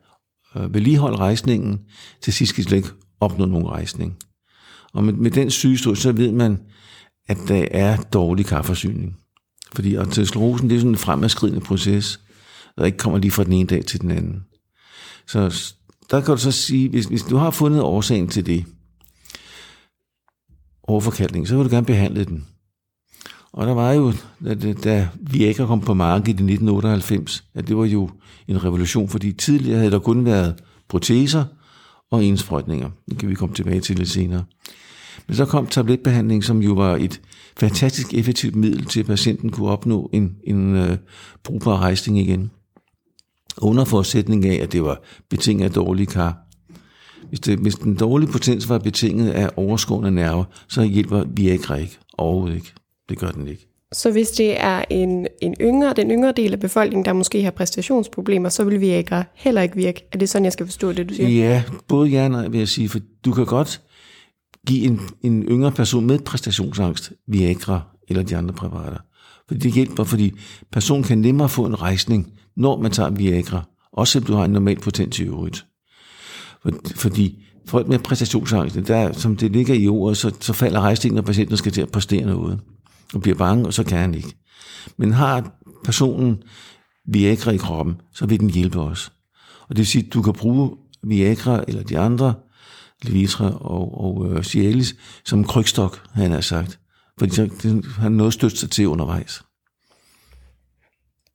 øh, 0.56 0.74
vedligeholde 0.74 1.16
rejsningen. 1.16 1.80
Til 2.22 2.32
sidst 2.32 2.54
kan 2.54 2.64
de 2.64 2.68
slet 2.68 2.76
ikke 2.76 2.88
opnå 3.20 3.46
nogen 3.46 3.68
rejsning. 3.68 4.16
Og 4.92 5.04
med, 5.04 5.12
med 5.12 5.30
den 5.30 5.50
sygestol, 5.50 5.96
så 5.96 6.12
ved 6.12 6.32
man, 6.32 6.58
at 7.28 7.38
der 7.48 7.66
er 7.70 7.96
dårlig 7.96 8.46
kaffeforsyning. 8.46 9.16
Fordi 9.74 9.94
arteriosklerosen, 9.94 10.70
det 10.70 10.76
er 10.76 10.80
sådan 10.80 10.90
en 10.90 10.96
fremadskridende 10.96 11.60
proces, 11.60 12.20
der 12.78 12.84
ikke 12.84 12.98
kommer 12.98 13.18
lige 13.18 13.30
fra 13.30 13.44
den 13.44 13.52
ene 13.52 13.66
dag 13.66 13.84
til 13.84 14.00
den 14.00 14.10
anden. 14.10 14.44
Så 15.26 15.74
der 16.10 16.20
kan 16.20 16.34
du 16.34 16.40
så 16.40 16.52
sige, 16.52 16.88
hvis, 16.88 17.06
hvis 17.06 17.22
du 17.22 17.36
har 17.36 17.50
fundet 17.50 17.82
årsagen 17.82 18.28
til 18.28 18.46
det, 18.46 18.64
overforkaldning, 20.88 21.48
så 21.48 21.56
vil 21.56 21.64
du 21.64 21.70
gerne 21.70 21.86
behandle 21.86 22.24
den. 22.24 22.46
Og 23.52 23.66
der 23.66 23.74
var 23.74 23.92
jo, 23.92 24.12
da, 24.44 24.72
da 24.72 25.08
Viagra 25.20 25.66
kom 25.66 25.80
på 25.80 25.94
markedet 25.94 26.28
i 26.28 26.30
1998, 26.30 27.44
at 27.54 27.68
det 27.68 27.76
var 27.76 27.84
jo 27.84 28.10
en 28.48 28.64
revolution, 28.64 29.08
fordi 29.08 29.32
tidligere 29.32 29.78
havde 29.78 29.90
der 29.90 29.98
kun 29.98 30.24
været 30.24 30.54
proteser 30.88 31.44
og 32.10 32.24
indsprøjtninger. 32.24 32.90
Det 33.08 33.18
kan 33.18 33.28
vi 33.28 33.34
komme 33.34 33.54
tilbage 33.54 33.80
til 33.80 33.96
lidt 33.96 34.08
senere. 34.08 34.44
Men 35.26 35.36
så 35.36 35.44
kom 35.44 35.66
tabletbehandling, 35.66 36.44
som 36.44 36.62
jo 36.62 36.72
var 36.72 36.96
et 36.96 37.20
fantastisk 37.56 38.14
effektivt 38.14 38.56
middel 38.56 38.84
til, 38.84 39.00
at 39.00 39.06
patienten 39.06 39.50
kunne 39.50 39.68
opnå 39.68 40.10
en, 40.12 40.36
en 40.44 40.76
uh, 40.82 40.96
brugbar 41.44 41.76
rejsning 41.76 42.18
igen. 42.18 42.50
Under 43.58 43.84
forudsætning 43.84 44.46
af, 44.46 44.62
at 44.62 44.72
det 44.72 44.82
var 44.84 45.02
betinget 45.30 45.64
af 45.64 45.72
dårlige 45.72 46.06
kar. 46.06 46.38
Hvis, 47.34 47.40
det, 47.40 47.58
hvis 47.58 47.74
den 47.74 47.94
dårlige 47.94 48.32
potens 48.32 48.68
var 48.68 48.78
betinget 48.78 49.30
af 49.30 49.50
overskårende 49.56 50.10
nerver, 50.10 50.44
så 50.68 50.82
hjælper 50.82 51.24
Viagra 51.24 51.74
ikke. 51.76 51.98
Overhovedet 52.18 52.56
ikke. 52.56 52.72
Det 53.08 53.18
gør 53.18 53.30
den 53.30 53.48
ikke. 53.48 53.68
Så 53.92 54.10
hvis 54.10 54.28
det 54.28 54.60
er 54.60 54.84
en, 54.90 55.26
en 55.42 55.54
yngre, 55.60 55.92
den 55.96 56.10
yngre 56.10 56.32
del 56.32 56.52
af 56.52 56.60
befolkningen, 56.60 57.04
der 57.04 57.12
måske 57.12 57.42
har 57.42 57.50
præstationsproblemer, 57.50 58.48
så 58.48 58.64
vil 58.64 58.80
Viagra 58.80 59.24
heller 59.34 59.62
ikke 59.62 59.76
virke. 59.76 60.08
Er 60.12 60.18
det 60.18 60.28
sådan, 60.28 60.44
jeg 60.44 60.52
skal 60.52 60.66
forstå 60.66 60.92
det, 60.92 61.08
du 61.08 61.14
siger? 61.14 61.28
Ja, 61.28 61.62
både 61.88 62.08
ja 62.08 62.24
og 62.24 62.30
nej, 62.30 62.48
vil 62.48 62.58
jeg 62.58 62.68
sige. 62.68 62.88
For 62.88 62.98
du 63.24 63.32
kan 63.32 63.46
godt 63.46 63.80
give 64.66 64.84
en, 64.84 65.00
en 65.22 65.42
yngre 65.42 65.72
person 65.72 66.06
med 66.06 66.18
præstationsangst 66.18 67.12
Viagra 67.28 67.80
eller 68.08 68.22
de 68.22 68.36
andre 68.36 68.54
præparater. 68.54 68.98
Fordi 69.48 69.60
det 69.60 69.72
hjælper, 69.72 70.04
fordi 70.04 70.32
personen 70.72 71.04
kan 71.04 71.18
nemmere 71.18 71.48
få 71.48 71.64
en 71.64 71.82
rejsning, 71.82 72.32
når 72.56 72.80
man 72.80 72.90
tager 72.90 73.10
Viagra. 73.10 73.62
Også 73.92 74.12
selvom 74.12 74.26
du 74.26 74.34
har 74.34 74.44
en 74.44 74.50
normal 74.50 74.80
potens 74.80 75.18
i 75.18 75.22
øvrigt. 75.22 75.66
Fordi 76.96 77.44
folk 77.66 77.88
med 77.88 77.98
præstationsangst, 77.98 78.76
der, 78.86 79.12
som 79.12 79.36
det 79.36 79.52
ligger 79.52 79.74
i 79.74 79.88
ordet, 79.88 80.16
så, 80.16 80.34
så 80.40 80.52
falder 80.52 80.80
rejstingen, 80.80 81.14
når 81.14 81.22
patienten 81.22 81.56
skal 81.56 81.72
til 81.72 81.82
at 81.82 81.90
præstere 81.90 82.26
noget 82.26 82.60
og 83.14 83.20
bliver 83.20 83.36
bange, 83.36 83.66
og 83.66 83.74
så 83.74 83.84
kan 83.84 83.98
han 83.98 84.14
ikke. 84.14 84.36
Men 84.96 85.12
har 85.12 85.52
personen 85.84 86.42
Viagra 87.06 87.50
i 87.50 87.56
kroppen, 87.56 88.00
så 88.14 88.26
vil 88.26 88.40
den 88.40 88.50
hjælpe 88.50 88.80
os. 88.80 89.12
Og 89.62 89.68
det 89.68 89.78
vil 89.78 89.86
sige, 89.86 90.06
at 90.06 90.12
du 90.14 90.22
kan 90.22 90.32
bruge 90.32 90.70
Viagra 91.02 91.64
eller 91.68 91.82
de 91.82 91.98
andre, 91.98 92.34
Levitra 93.02 93.50
og, 93.60 94.00
og 94.00 94.16
uh, 94.16 94.42
Cialis, 94.42 94.96
som 95.24 95.44
krygstok, 95.44 96.00
han 96.12 96.30
har 96.30 96.40
sagt. 96.40 96.78
Fordi 97.18 97.34
så, 97.34 97.50
det, 97.62 97.84
han 97.84 98.12
noget 98.12 98.32
stødt 98.32 98.58
sig 98.58 98.70
til 98.70 98.88
undervejs. 98.88 99.42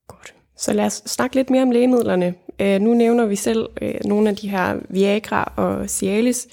Godt. 0.07 0.33
Så 0.57 0.73
lad 0.73 0.85
os 0.85 1.03
snakke 1.05 1.35
lidt 1.35 1.49
mere 1.49 1.61
om 1.63 1.71
lægemidlerne. 1.71 2.33
Uh, 2.61 2.81
nu 2.81 2.93
nævner 2.93 3.25
vi 3.25 3.35
selv 3.35 3.65
uh, 3.81 3.89
nogle 4.05 4.29
af 4.29 4.35
de 4.35 4.49
her 4.49 4.75
Viagra 4.89 5.53
og 5.55 5.89
Cialis. 5.89 6.47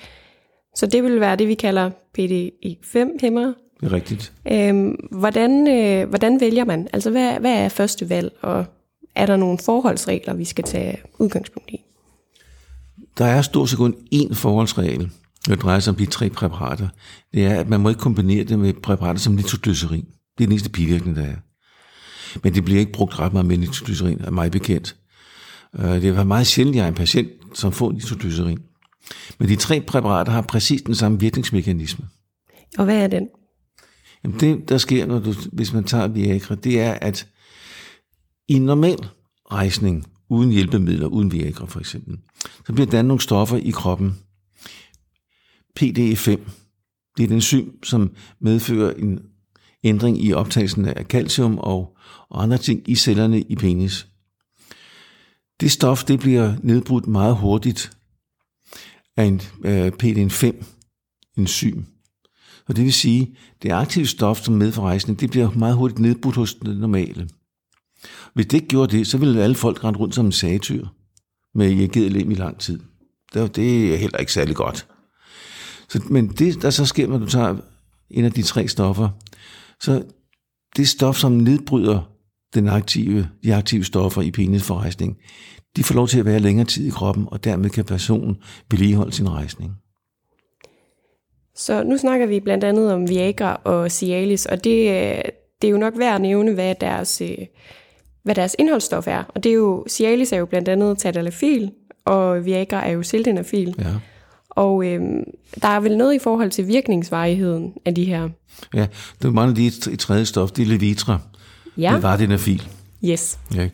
Så 0.77 0.87
det 0.87 1.03
vil 1.03 1.21
være 1.21 1.37
det, 1.37 1.49
vi 1.49 1.55
kalder 1.55 1.91
PDE5-hæmmere. 2.19 3.55
Det 3.81 3.87
er 3.87 3.93
rigtigt. 3.93 4.33
Øhm, 4.53 5.09
hvordan, 5.11 5.69
øh, 5.69 6.09
hvordan 6.09 6.41
vælger 6.41 6.65
man? 6.65 6.89
Altså, 6.93 7.11
hvad, 7.11 7.41
hvad 7.41 7.53
er 7.53 7.69
første 7.69 8.09
valg, 8.11 8.33
og 8.43 8.65
er 9.15 9.27
der 9.27 9.37
nogle 9.37 9.59
forholdsregler, 9.59 10.35
vi 10.35 10.45
skal 10.45 10.65
tage 10.65 10.99
udgangspunkt 11.19 11.71
i? 11.71 11.81
Der 13.19 13.25
er 13.25 13.43
stort 13.43 13.69
set 13.69 13.79
kun 13.79 13.95
én 14.15 14.35
forholdsregel, 14.35 15.11
når 15.49 15.55
det 15.55 15.63
drejer 15.63 15.81
sig 15.81 15.91
om 15.91 15.97
de 15.97 16.07
tre 16.07 16.31
præparater. 16.31 16.89
Det 17.35 17.47
er, 17.47 17.61
at 17.61 17.69
man 17.69 17.81
må 17.81 17.89
ikke 17.89 18.01
kombinere 18.01 18.45
det 18.45 18.59
med 18.59 18.73
præparater 18.73 19.21
som 19.21 19.33
nitroglycerin. 19.33 20.05
Det 20.39 20.45
er 20.45 20.47
den 20.47 20.53
eneste 20.53 20.71
bivirkning, 20.71 21.17
der 21.17 21.23
er. 21.23 21.37
Men 22.43 22.55
det 22.55 22.65
bliver 22.65 22.81
ikke 22.81 22.93
brugt 22.93 23.19
ret 23.19 23.33
meget 23.33 23.47
med 23.47 23.57
nitroglycerin, 23.57 24.21
er 24.25 24.31
mig 24.31 24.51
bekendt. 24.51 24.97
Øh, 25.79 26.03
det 26.03 26.05
er 26.05 26.25
meget 26.25 26.47
sjældent, 26.47 26.77
jeg 26.77 26.85
er 26.85 26.89
en 26.89 26.95
patient, 26.95 27.29
som 27.55 27.73
får 27.73 27.93
nitroglycerin. 27.93 28.59
Men 29.39 29.49
de 29.49 29.57
tre 29.57 29.81
præparater 29.81 30.33
har 30.33 30.43
præcis 30.43 30.83
den 30.83 30.95
samme 30.95 31.21
virkningsmekanisme. 31.21 32.05
Og 32.79 32.85
hvad 32.85 33.03
er 33.03 33.07
den? 33.07 33.29
Jamen 34.25 34.41
det, 34.41 34.69
der 34.69 34.79
sker, 34.79 35.07
når 35.07 35.19
du, 35.19 35.35
hvis 35.53 35.73
man 35.73 35.85
tager 35.85 36.09
Viagra, 36.09 36.55
det 36.55 36.81
er, 36.81 36.93
at 36.93 37.29
i 38.49 38.55
en 38.55 38.63
normal 38.63 38.99
rejsning, 39.53 40.07
uden 40.29 40.51
hjælpemidler, 40.51 41.07
uden 41.07 41.33
Viagra 41.33 41.67
for 41.67 41.81
eksempel, 41.81 42.19
så 42.67 42.73
bliver 42.73 42.87
der 42.87 43.03
nogle 43.03 43.21
stoffer 43.21 43.57
i 43.57 43.71
kroppen. 43.71 44.19
PDE5, 45.81 46.31
Det 47.17 47.23
er 47.23 47.25
et 47.25 47.33
enzym, 47.33 47.69
som 47.83 48.15
medfører 48.41 48.95
en 48.95 49.21
ændring 49.85 50.25
i 50.25 50.33
optagelsen 50.33 50.85
af 50.85 51.05
calcium 51.05 51.59
og, 51.59 51.97
og 52.29 52.43
andre 52.43 52.59
ting 52.59 52.89
i 52.89 52.95
cellerne 52.95 53.41
i 53.41 53.57
penis. 53.57 54.07
Det 55.61 55.71
stof 55.71 56.05
det 56.05 56.21
bliver 56.21 56.55
nedbrudt 56.63 57.07
meget 57.07 57.37
hurtigt 57.37 57.93
af 59.17 59.25
en 59.25 59.41
øh, 59.65 59.93
PDN5 60.03 60.65
enzym. 61.37 61.83
Og 62.69 62.77
det 62.77 62.85
vil 62.85 62.93
sige, 62.93 63.37
det 63.63 63.71
aktive 63.71 64.07
stof, 64.07 64.41
som 64.41 64.55
medforrejsning, 64.55 65.21
det 65.21 65.31
bliver 65.31 65.51
meget 65.51 65.77
hurtigt 65.77 65.99
nedbrudt 65.99 66.37
hos 66.37 66.55
den 66.55 66.77
normale. 66.77 67.29
Hvis 68.35 68.47
det 68.47 68.55
ikke 68.55 68.69
gjorde 68.69 68.97
det, 68.97 69.07
så 69.07 69.19
ville 69.19 69.43
alle 69.43 69.57
folk 69.57 69.85
rende 69.85 69.99
rundt 69.99 70.15
som 70.15 70.27
en 70.27 70.33
satyr 70.33 70.87
med 71.55 71.71
irrigeret 71.71 72.13
lem 72.13 72.31
i 72.31 72.35
lang 72.35 72.59
tid. 72.59 72.81
Det 73.35 73.95
er 73.95 73.97
heller 73.97 74.19
ikke 74.19 74.33
særlig 74.33 74.57
godt. 74.57 74.87
Så, 75.89 76.03
men 76.11 76.29
det, 76.29 76.63
der 76.63 76.71
så 76.71 76.87
sker, 76.87 77.07
når 77.07 77.19
du 77.19 77.27
tager 77.27 77.57
en 78.11 78.25
af 78.25 78.33
de 78.33 78.43
tre 78.43 78.69
stoffer, 78.69 79.09
så 79.81 80.05
det 80.77 80.89
stof, 80.89 81.17
som 81.17 81.33
nedbryder 81.33 82.16
den 82.61 82.69
aktive, 82.69 83.29
de 83.45 83.55
aktive 83.55 83.85
stoffer 83.85 84.23
i 84.23 84.31
penisforrejsning, 84.31 85.17
de 85.77 85.85
får 85.85 85.95
lov 85.95 86.09
til 86.09 86.19
at 86.19 86.25
være 86.25 86.39
længere 86.39 86.67
tid 86.67 86.87
i 86.87 86.91
kroppen, 86.91 87.25
og 87.31 87.45
dermed 87.45 87.71
kan 87.71 87.85
personen 87.85 88.37
vedligeholde 88.71 89.13
sin 89.13 89.31
rejsning. 89.31 89.73
Så 91.55 91.83
nu 91.83 91.97
snakker 91.97 92.27
vi 92.27 92.41
blandt 92.41 92.65
andet 92.65 92.93
om 92.93 93.09
Viagra 93.09 93.61
og 93.65 93.91
Cialis, 93.91 94.47
og 94.47 94.65
det, 94.65 94.73
det 95.63 95.69
er 95.69 95.73
jo 95.73 95.79
nok 95.79 95.99
værd 95.99 96.15
at 96.15 96.21
nævne, 96.21 96.55
hvad 96.55 96.75
deres, 96.81 97.23
hvad 98.23 98.35
deres 98.35 98.57
indholdsstof 98.59 99.09
er. 99.09 99.25
Og 99.29 99.45
det 99.45 99.51
er 99.51 99.55
jo, 99.55 99.85
Cialis 99.89 100.33
er 100.33 100.37
jo 100.37 100.47
blandt 100.47 100.69
andet 100.69 100.99
tadalafil, 100.99 101.71
og 102.05 102.45
Viagra 102.45 102.87
er 102.87 102.91
jo 102.91 103.03
sildenafil. 103.03 103.75
Ja. 103.79 103.85
Og 104.51 104.87
øhm, 104.87 105.25
der 105.63 105.69
er 105.69 105.81
vel 105.81 105.97
noget 105.97 106.15
i 106.15 106.19
forhold 106.19 106.51
til 106.51 106.69
virkningsvarigheden 106.69 107.73
af 107.85 107.95
de 107.95 108.05
her. 108.05 108.29
Ja, 108.75 108.87
der 109.23 109.31
mangler 109.31 109.57
lige 109.57 109.93
et 109.93 109.99
tredje 109.99 110.25
stof, 110.25 110.51
det 110.51 110.63
er 110.63 110.67
Levitra. 110.67 111.19
Ja. 111.77 111.95
Det 111.95 112.29
var 112.31 112.37
fil. 112.37 112.69
Yes. 113.05 113.39
Ja, 113.55 113.69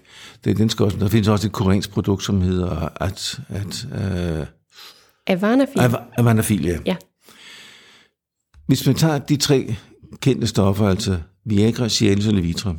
det, 0.45 0.57
den 0.57 0.69
skal 0.69 0.85
også, 0.85 0.99
der 0.99 1.09
findes 1.09 1.29
også 1.29 1.47
et 1.47 1.53
koreansk 1.53 1.91
produkt, 1.91 2.25
som 2.25 2.41
hedder 2.41 2.89
at, 3.01 3.41
at, 3.49 3.87
uh, 3.91 4.47
Avanafil. 5.27 5.81
Av- 5.81 6.03
Avanafil, 6.17 6.65
ja. 6.65 6.79
ja. 6.87 6.97
Hvis 8.67 8.87
man 8.87 8.95
tager 8.95 9.19
de 9.19 9.37
tre 9.37 9.77
kendte 10.21 10.47
stoffer, 10.47 10.89
altså 10.89 11.19
Viagra, 11.45 11.89
Cialis 11.89 12.27
og 12.27 12.35
Levitra, 12.35 12.75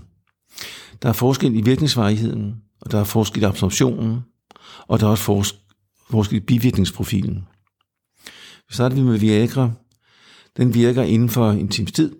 der 1.01 1.10
er 1.10 1.13
forskel 1.13 1.56
i 1.56 1.62
virkningsvarigheden, 1.62 2.56
og 2.82 2.92
der 2.92 3.00
er 3.00 3.03
forskel 3.03 3.42
i 3.42 3.46
absorptionen, 3.46 4.20
og 4.88 5.00
der 5.00 5.06
er 5.06 5.10
også 5.12 5.53
forskel 6.12 6.38
i 6.38 6.39
bivirkningsprofilen. 6.39 7.48
Så 8.70 8.75
starter 8.75 8.96
vi 8.96 9.01
med 9.01 9.18
Viagra. 9.18 9.72
Den 10.58 10.74
virker 10.74 11.03
inden 11.03 11.30
for 11.30 11.51
en 11.51 11.68
times 11.68 11.92
tid, 11.92 12.15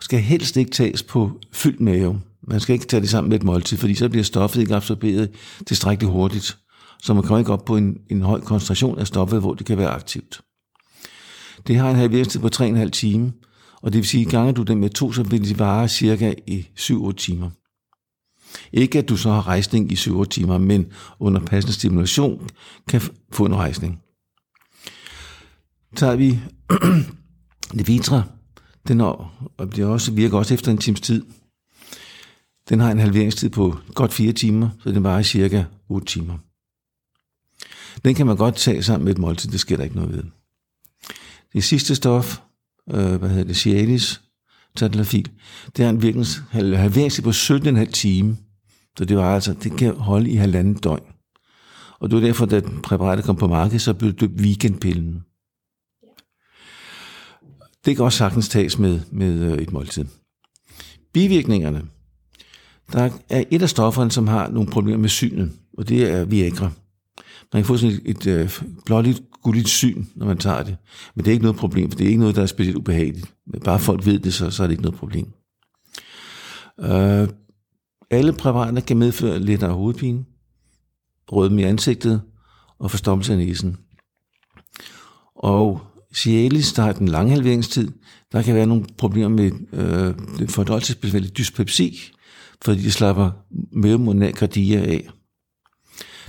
skal 0.00 0.20
helst 0.20 0.56
ikke 0.56 0.70
tages 0.70 1.02
på 1.02 1.40
fyldt 1.52 1.80
mave. 1.80 2.20
Man 2.48 2.60
skal 2.60 2.72
ikke 2.72 2.86
tage 2.86 3.00
det 3.00 3.10
sammen 3.10 3.28
med 3.28 3.38
et 3.38 3.44
måltid, 3.44 3.76
fordi 3.76 3.94
så 3.94 4.08
bliver 4.08 4.24
stoffet 4.24 4.60
ikke 4.60 4.74
absorberet 4.74 5.30
tilstrækkeligt 5.66 6.12
hurtigt. 6.12 6.58
Så 7.02 7.14
man 7.14 7.22
kommer 7.22 7.38
ikke 7.38 7.52
op 7.52 7.64
på 7.64 7.76
en, 7.76 7.96
en 8.10 8.22
høj 8.22 8.40
koncentration 8.40 8.98
af 8.98 9.06
stoffet, 9.06 9.40
hvor 9.40 9.54
det 9.54 9.66
kan 9.66 9.78
være 9.78 9.90
aktivt. 9.90 10.40
Det 11.66 11.76
har 11.76 11.90
en 11.90 11.96
halveringstid 11.96 12.40
på 12.40 12.48
3,5 12.54 12.88
timer, 12.88 13.30
og 13.82 13.92
det 13.92 13.98
vil 13.98 14.08
sige, 14.08 14.26
at 14.26 14.30
ganger 14.30 14.52
du 14.52 14.62
den 14.62 14.78
med 14.78 14.90
to, 14.90 15.12
så 15.12 15.22
vil 15.22 15.48
det 15.48 15.58
vare 15.58 15.88
cirka 15.88 16.34
i 16.46 16.66
7-8 16.78 17.12
timer. 17.12 17.50
Ikke 18.72 18.98
at 18.98 19.08
du 19.08 19.16
så 19.16 19.30
har 19.30 19.46
rejsning 19.46 19.92
i 19.92 19.94
7-8 19.94 20.24
timer, 20.24 20.58
men 20.58 20.86
under 21.20 21.40
passende 21.40 21.74
stimulation 21.74 22.48
kan 22.88 23.00
få 23.32 23.44
en 23.44 23.56
rejsning. 23.56 24.00
Tager 25.96 26.16
vi 26.16 26.40
Levitra, 27.78 28.22
den 28.88 29.00
er, 29.00 29.50
og 29.56 29.76
det 29.76 29.84
også, 29.84 30.12
virker 30.12 30.38
også 30.38 30.54
efter 30.54 30.70
en 30.70 30.78
times 30.78 31.00
tid. 31.00 31.24
Den 32.68 32.80
har 32.80 32.90
en 32.90 32.98
halveringstid 32.98 33.50
på 33.50 33.76
godt 33.94 34.12
4 34.12 34.32
timer, 34.32 34.70
så 34.82 34.92
den 34.92 35.04
varer 35.04 35.22
cirka 35.22 35.64
8 35.88 36.06
timer. 36.06 36.38
Den 38.04 38.14
kan 38.14 38.26
man 38.26 38.36
godt 38.36 38.56
tage 38.56 38.82
sammen 38.82 39.04
med 39.04 39.12
et 39.12 39.18
måltid, 39.18 39.50
det 39.50 39.60
sker 39.60 39.76
der 39.76 39.84
ikke 39.84 39.96
noget 39.96 40.12
ved. 40.12 40.24
Det 41.52 41.64
sidste 41.64 41.94
stof, 41.94 42.40
øh, 42.90 43.14
hvad 43.14 43.28
hedder 43.28 43.44
det, 43.44 43.56
Cialis, 43.56 44.20
tadalafil, 44.76 45.30
det 45.76 45.84
har 45.84 45.90
en 45.90 46.02
virkens 46.02 46.42
halveringstid 46.50 47.22
på 47.22 47.30
17,5 47.30 47.92
time. 47.92 48.36
Så 48.98 49.04
det 49.04 49.16
var 49.16 49.34
altså, 49.34 49.52
det 49.52 49.76
kan 49.76 49.94
holde 49.96 50.30
i 50.30 50.36
halvanden 50.36 50.74
døgn. 50.74 51.02
Og 51.98 52.10
det 52.10 52.16
var 52.16 52.22
derfor, 52.22 52.46
da 52.46 52.60
præparatet 52.82 53.24
kom 53.24 53.36
på 53.36 53.48
markedet, 53.48 53.80
så 53.80 53.94
blev 53.94 54.12
det 54.12 54.30
weekendpillen. 54.30 55.24
Det 57.84 57.96
kan 57.96 58.04
også 58.04 58.18
sagtens 58.18 58.48
tages 58.48 58.78
med, 58.78 59.00
med 59.10 59.40
øh, 59.40 59.58
et 59.58 59.72
måltid. 59.72 60.04
Bivirkningerne. 61.12 61.82
Der 62.92 63.10
er 63.28 63.44
et 63.50 63.62
af 63.62 63.70
stofferne, 63.70 64.10
som 64.10 64.26
har 64.26 64.48
nogle 64.48 64.70
problemer 64.70 64.98
med 64.98 65.08
synet, 65.08 65.52
og 65.78 65.88
det 65.88 66.10
er 66.10 66.24
Viagra. 66.24 66.70
Man 67.52 67.62
kan 67.62 67.64
få 67.64 67.76
sådan 67.76 67.96
et, 67.96 68.00
et, 68.04 68.26
øh, 68.26 68.60
blåligt, 68.86 69.22
gulligt 69.42 69.68
syn, 69.68 70.04
når 70.14 70.26
man 70.26 70.38
tager 70.38 70.62
det. 70.62 70.76
Men 71.14 71.24
det 71.24 71.30
er 71.30 71.32
ikke 71.32 71.44
noget 71.44 71.58
problem, 71.58 71.90
for 71.90 71.98
det 71.98 72.04
er 72.04 72.08
ikke 72.08 72.20
noget, 72.20 72.36
der 72.36 72.42
er 72.42 72.46
specielt 72.46 72.76
ubehageligt. 72.76 73.34
Bare 73.64 73.78
folk 73.78 74.06
ved 74.06 74.18
det, 74.18 74.34
så, 74.34 74.50
så 74.50 74.62
er 74.62 74.66
det 74.66 74.72
ikke 74.72 74.82
noget 74.82 74.98
problem. 74.98 75.32
Uh, 76.78 77.28
alle 78.10 78.32
præparater 78.32 78.80
kan 78.80 78.96
medføre 78.96 79.38
lettere 79.38 79.72
hovedpine, 79.72 80.24
rødme 81.32 81.60
i 81.60 81.64
ansigtet 81.64 82.22
og 82.78 82.90
forstoppelse 82.90 83.32
af 83.32 83.38
næsen. 83.38 83.76
Og 85.34 85.80
Cialis, 86.14 86.72
der 86.72 86.82
har 86.82 86.92
den 86.92 87.08
lange 87.08 87.30
halveringstid, 87.30 87.88
der 88.32 88.42
kan 88.42 88.54
være 88.54 88.66
nogle 88.66 88.84
problemer 88.98 89.28
med 89.28 89.50
øh, 89.72 90.48
fordøjelsesbesværlig 90.48 91.38
dyspepsi, 91.38 92.12
fordi 92.62 92.82
de 92.82 92.92
slapper 92.92 93.30
mødemunden 93.72 94.32
gradia 94.32 94.80
af. 94.80 95.08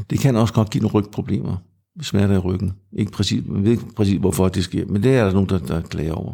Det 0.09 0.19
kan 0.19 0.35
også 0.35 0.53
godt 0.53 0.69
give 0.69 0.81
nogle 0.81 0.93
rygproblemer, 0.93 1.57
smerter 2.01 2.35
i 2.35 2.37
ryggen. 2.37 2.73
Ikke 2.93 3.11
præcis, 3.11 3.43
man 3.45 3.63
ved 3.63 3.71
ikke 3.71 3.85
præcis, 3.95 4.17
hvorfor 4.17 4.49
det 4.49 4.63
sker, 4.63 4.85
men 4.85 5.03
det 5.03 5.15
er 5.15 5.25
der 5.25 5.31
nogen, 5.33 5.49
der, 5.49 5.59
der 5.59 5.81
klager 5.81 6.13
over. 6.13 6.33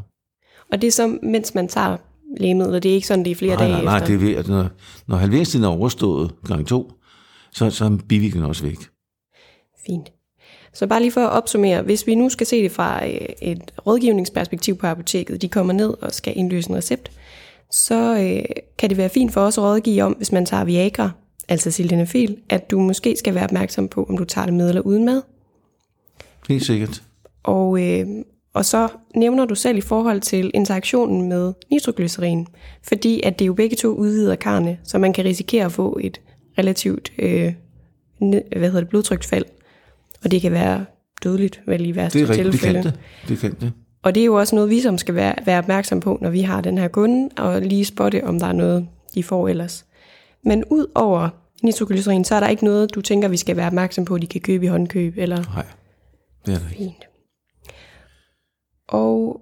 Og 0.71 0.81
det 0.81 0.87
er 0.87 0.91
så, 0.91 1.17
mens 1.23 1.55
man 1.55 1.67
tager 1.67 1.97
lægemidler, 2.39 2.79
det 2.79 2.91
er 2.91 2.95
ikke 2.95 3.07
sådan, 3.07 3.25
det 3.25 3.31
er 3.31 3.35
flere 3.35 3.55
nej, 3.55 3.67
dage 3.67 3.71
nej, 3.71 3.79
efter? 3.79 3.91
Nej, 3.91 4.07
det 4.07 4.15
er 4.15 4.19
ved, 4.19 4.35
at 4.35 4.47
når, 4.47 4.69
når 5.07 5.17
halveringstiden 5.17 5.63
er 5.63 5.69
overstået 5.69 6.35
gang 6.47 6.67
to, 6.67 6.91
så, 7.51 7.69
så 7.69 7.85
er 7.85 7.97
bivirkningen 8.09 8.49
også 8.49 8.63
væk. 8.63 8.77
Fint. 9.85 10.18
Så 10.73 10.87
bare 10.87 10.99
lige 11.01 11.11
for 11.11 11.21
at 11.21 11.29
opsummere, 11.31 11.81
hvis 11.81 12.07
vi 12.07 12.15
nu 12.15 12.29
skal 12.29 12.47
se 12.47 12.63
det 12.63 12.71
fra 12.71 13.07
øh, 13.07 13.19
et 13.41 13.71
rådgivningsperspektiv 13.87 14.77
på 14.77 14.87
apoteket, 14.87 15.41
de 15.41 15.47
kommer 15.47 15.73
ned 15.73 15.93
og 16.01 16.13
skal 16.13 16.33
indløse 16.37 16.69
en 16.69 16.75
recept, 16.75 17.11
så 17.71 18.19
øh, 18.19 18.43
kan 18.77 18.89
det 18.89 18.97
være 18.97 19.09
fint 19.09 19.33
for 19.33 19.41
os 19.41 19.57
at 19.57 19.63
rådgive 19.63 20.03
om, 20.03 20.11
hvis 20.11 20.31
man 20.31 20.45
tager 20.45 20.63
Viagra, 20.63 21.11
altså 21.47 21.71
sildenafil, 21.71 22.37
at 22.49 22.71
du 22.71 22.79
måske 22.79 23.15
skal 23.17 23.35
være 23.35 23.43
opmærksom 23.43 23.87
på, 23.87 24.03
om 24.09 24.17
du 24.17 24.25
tager 24.25 24.45
det 24.45 24.53
med 24.53 24.69
eller 24.69 24.81
uden 24.81 25.05
mad. 25.05 25.21
Helt 26.49 26.65
sikkert. 26.65 27.03
Og, 27.43 27.83
øh, 27.83 28.07
og 28.53 28.65
så 28.65 28.87
nævner 29.15 29.45
du 29.45 29.55
selv 29.55 29.77
i 29.77 29.81
forhold 29.81 30.21
til 30.21 30.51
interaktionen 30.53 31.29
med 31.29 31.53
nitroglycerin, 31.71 32.47
fordi 32.83 33.21
at 33.23 33.39
det 33.39 33.47
jo 33.47 33.53
begge 33.53 33.75
to 33.75 33.87
udvider 33.87 34.35
karne, 34.35 34.77
så 34.83 34.97
man 34.97 35.13
kan 35.13 35.25
risikere 35.25 35.65
at 35.65 35.71
få 35.71 35.99
et 36.01 36.21
relativt 36.57 37.13
øh, 37.19 37.53
hvad 38.19 38.41
hedder 38.61 38.79
det, 38.79 38.89
blodtryksfald 38.89 39.45
og 40.23 40.31
det 40.31 40.41
kan 40.41 40.51
være 40.51 40.85
dødeligt, 41.23 41.61
vel 41.67 41.85
i 41.85 41.95
værste 41.95 42.19
det 42.19 42.25
er 42.25 42.29
rigtigt, 42.29 42.51
tilfælde. 42.51 42.83
Det 42.83 42.83
kan 42.83 42.93
det. 42.93 43.29
det 43.29 43.39
kan 43.39 43.55
det. 43.61 43.73
Og 44.03 44.15
det 44.15 44.21
er 44.21 44.25
jo 44.25 44.35
også 44.35 44.55
noget, 44.55 44.69
vi 44.69 44.81
som 44.81 44.97
skal 44.97 45.15
være, 45.15 45.35
være 45.45 45.59
opmærksom 45.59 45.99
på, 45.99 46.17
når 46.21 46.29
vi 46.29 46.41
har 46.41 46.61
den 46.61 46.77
her 46.77 46.87
kunde, 46.87 47.29
og 47.37 47.61
lige 47.61 47.85
spotte, 47.85 48.23
om 48.23 48.39
der 48.39 48.47
er 48.47 48.53
noget, 48.53 48.87
de 49.15 49.23
får 49.23 49.47
ellers. 49.47 49.85
Men 50.43 50.63
ud 50.69 50.85
over 50.95 51.29
nitroglycerin, 51.63 52.23
så 52.23 52.35
er 52.35 52.39
der 52.39 52.47
ikke 52.47 52.63
noget, 52.63 52.95
du 52.95 53.01
tænker, 53.01 53.27
vi 53.27 53.37
skal 53.37 53.57
være 53.57 53.67
opmærksom 53.67 54.05
på, 54.05 54.17
de 54.17 54.27
kan 54.27 54.41
købe 54.41 54.65
i 54.65 54.67
håndkøb? 54.67 55.13
Eller? 55.17 55.37
Nej, 55.55 55.65
det 56.45 56.53
er 56.53 56.59
det 56.59 56.67
ikke. 56.71 56.77
Fint. 56.77 57.07
Og 58.87 59.41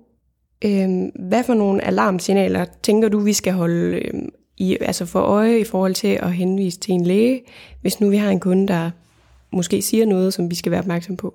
øhm, 0.65 1.05
hvad 1.05 1.43
for 1.43 1.53
nogle 1.53 1.83
alarmsignaler 1.83 2.65
tænker 2.83 3.09
du, 3.09 3.19
vi 3.19 3.33
skal 3.33 3.53
holde 3.53 3.97
øhm, 3.97 4.29
i, 4.57 4.77
altså 4.81 5.05
for 5.05 5.19
øje 5.19 5.59
i 5.59 5.63
forhold 5.63 5.93
til 5.93 6.19
at 6.21 6.33
henvise 6.33 6.79
til 6.79 6.93
en 6.93 7.05
læge, 7.05 7.41
hvis 7.81 7.99
nu 7.99 8.09
vi 8.09 8.17
har 8.17 8.29
en 8.29 8.39
kunde, 8.39 8.67
der 8.67 8.91
måske 9.53 9.81
siger 9.81 10.05
noget, 10.05 10.33
som 10.33 10.49
vi 10.49 10.55
skal 10.55 10.71
være 10.71 10.79
opmærksom 10.79 11.17
på? 11.17 11.33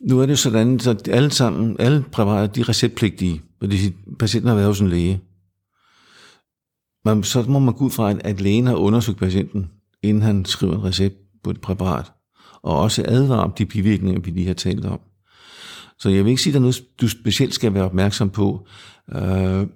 Nu 0.00 0.20
er 0.20 0.26
det 0.26 0.38
sådan, 0.38 0.80
så 0.80 0.96
alle 1.10 1.30
sammen, 1.30 1.76
alle 1.78 2.04
præparater, 2.12 2.52
de 2.52 2.60
er 2.60 2.68
receptpligtige, 2.68 3.42
og 3.60 3.68
patienten 4.18 4.48
har 4.48 4.54
været 4.54 4.68
hos 4.68 4.80
en 4.80 4.88
læge. 4.88 5.20
Man, 7.04 7.22
så 7.22 7.42
må 7.42 7.58
man 7.58 7.74
gå 7.74 7.84
ud 7.84 7.90
fra, 7.90 8.14
at 8.24 8.40
lægen 8.40 8.66
har 8.66 8.74
undersøgt 8.74 9.18
patienten, 9.18 9.70
inden 10.02 10.22
han 10.22 10.44
skriver 10.44 10.74
en 10.74 10.84
recept 10.84 11.14
på 11.44 11.50
et 11.50 11.60
præparat, 11.60 12.12
og 12.62 12.80
også 12.80 13.04
advarer 13.08 13.40
om 13.40 13.52
de 13.52 13.66
bivirkninger, 13.66 14.20
vi 14.20 14.30
lige 14.30 14.46
har 14.46 14.54
talt 14.54 14.84
om. 14.84 15.00
Så 15.98 16.08
jeg 16.08 16.24
vil 16.24 16.30
ikke 16.30 16.42
sige, 16.42 16.50
at 16.50 16.54
der 16.54 16.58
er 16.58 16.62
noget, 16.62 16.84
du 17.00 17.08
specielt 17.08 17.54
skal 17.54 17.74
være 17.74 17.84
opmærksom 17.84 18.30
på. 18.30 18.66
Øh, 19.14 19.66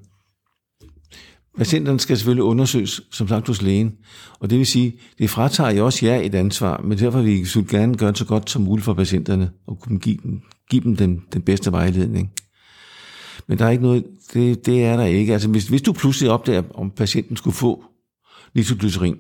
Patienterne 1.60 2.00
skal 2.00 2.16
selvfølgelig 2.16 2.44
undersøges, 2.44 3.00
som 3.10 3.28
sagt, 3.28 3.46
hos 3.46 3.62
lægen. 3.62 3.92
Og 4.38 4.50
det 4.50 4.58
vil 4.58 4.66
sige, 4.66 4.94
det 5.18 5.30
fratager 5.30 5.70
jo 5.70 5.84
også 5.84 6.06
jer 6.06 6.16
et 6.16 6.34
ansvar, 6.34 6.80
men 6.84 6.98
derfor 6.98 7.22
vil 7.22 7.40
vi 7.54 7.62
gerne 7.70 7.94
gøre 7.94 8.08
det 8.08 8.18
så 8.18 8.24
godt 8.24 8.50
som 8.50 8.62
muligt 8.62 8.84
for 8.84 8.94
patienterne, 8.94 9.50
og 9.66 9.80
kunne 9.80 9.98
give 9.98 10.18
dem, 10.22 10.40
give 10.70 10.82
dem 10.82 10.96
den, 10.96 11.22
den 11.32 11.42
bedste 11.42 11.72
vejledning. 11.72 12.32
Men 13.46 13.58
der 13.58 13.64
er 13.64 13.70
ikke 13.70 13.82
noget, 13.82 14.04
det, 14.34 14.66
det 14.66 14.84
er 14.84 14.96
der 14.96 15.04
ikke. 15.04 15.32
Altså 15.32 15.48
hvis, 15.48 15.68
hvis 15.68 15.82
du 15.82 15.92
pludselig 15.92 16.30
opdager, 16.30 16.62
om 16.74 16.90
patienten 16.90 17.36
skulle 17.36 17.56
få 17.56 17.84
nitroglycerin, 18.54 19.16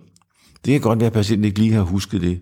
det 0.64 0.72
kan 0.72 0.80
godt 0.80 1.00
være, 1.00 1.06
at 1.06 1.12
patienten 1.12 1.44
ikke 1.44 1.58
lige 1.58 1.72
har 1.72 1.82
husket 1.82 2.20
det, 2.20 2.40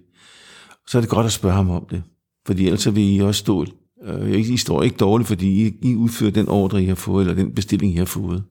så 0.89 0.99
er 0.99 1.01
det 1.01 1.11
godt 1.11 1.27
at 1.27 1.33
spørge 1.33 1.55
ham 1.55 1.71
om 1.71 1.87
det. 1.91 2.03
Fordi 2.47 2.67
ellers 2.67 2.95
vil 2.95 3.17
I 3.17 3.19
også 3.19 3.39
stå, 3.39 3.67
øh, 4.05 4.41
I 4.41 4.57
står 4.57 4.83
ikke 4.83 4.97
dårligt, 4.97 5.29
fordi 5.29 5.67
I, 5.67 5.73
I 5.83 5.95
udfører 5.95 6.31
den 6.31 6.49
ordre, 6.49 6.83
I 6.83 6.87
har 6.87 6.95
fået, 6.95 7.23
eller 7.29 7.45
den 7.45 7.55
bestilling, 7.55 7.95
I 7.95 7.97
har 7.97 8.05
fået. 8.05 8.45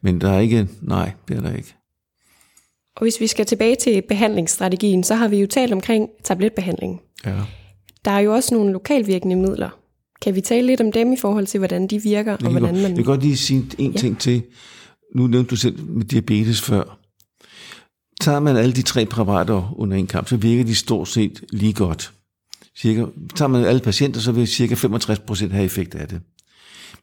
Men 0.00 0.20
der 0.20 0.30
er 0.30 0.40
ikke, 0.40 0.68
nej, 0.82 1.12
det 1.28 1.36
er 1.36 1.40
der 1.40 1.56
ikke. 1.56 1.74
Og 2.96 3.02
hvis 3.02 3.20
vi 3.20 3.26
skal 3.26 3.46
tilbage 3.46 3.76
til 3.76 4.02
behandlingsstrategien, 4.08 5.04
så 5.04 5.14
har 5.14 5.28
vi 5.28 5.36
jo 5.40 5.46
talt 5.46 5.72
omkring 5.72 6.08
tabletbehandling. 6.24 7.00
Ja. 7.26 7.34
Der 8.04 8.10
er 8.10 8.18
jo 8.18 8.34
også 8.34 8.54
nogle 8.54 8.72
lokalvirkende 8.72 9.36
midler. 9.36 9.70
Kan 10.22 10.34
vi 10.34 10.40
tale 10.40 10.66
lidt 10.66 10.80
om 10.80 10.92
dem 10.92 11.12
i 11.12 11.16
forhold 11.16 11.46
til, 11.46 11.58
hvordan 11.58 11.86
de 11.86 12.02
virker, 12.02 12.32
og 12.32 12.50
hvordan 12.50 12.74
man... 12.74 12.82
jeg 12.82 12.94
kan 12.94 13.04
godt 13.04 13.22
lige 13.22 13.36
sige 13.36 13.64
en 13.78 13.92
Ja. 13.92 13.98
ting 13.98 14.18
til. 14.18 14.42
Nu 15.14 15.26
nævnte 15.26 15.50
du 15.50 15.56
selv 15.56 15.84
med 15.88 16.04
diabetes 16.04 16.60
før. 16.62 16.98
Tager 18.20 18.40
man 18.40 18.56
alle 18.56 18.72
de 18.72 18.82
tre 18.82 19.06
præparater 19.06 19.74
under 19.76 19.96
en 19.96 20.06
kamp, 20.06 20.28
så 20.28 20.36
virker 20.36 20.64
de 20.64 20.74
stort 20.74 21.08
set 21.08 21.44
lige 21.52 21.72
godt. 21.72 22.12
Cirka, 22.76 23.04
tager 23.36 23.48
man 23.48 23.64
alle 23.64 23.80
patienter, 23.80 24.20
så 24.20 24.32
vil 24.32 24.46
cirka 24.46 24.74
65% 24.74 25.52
have 25.52 25.64
effekt 25.64 25.94
af 25.94 26.08
det. 26.08 26.20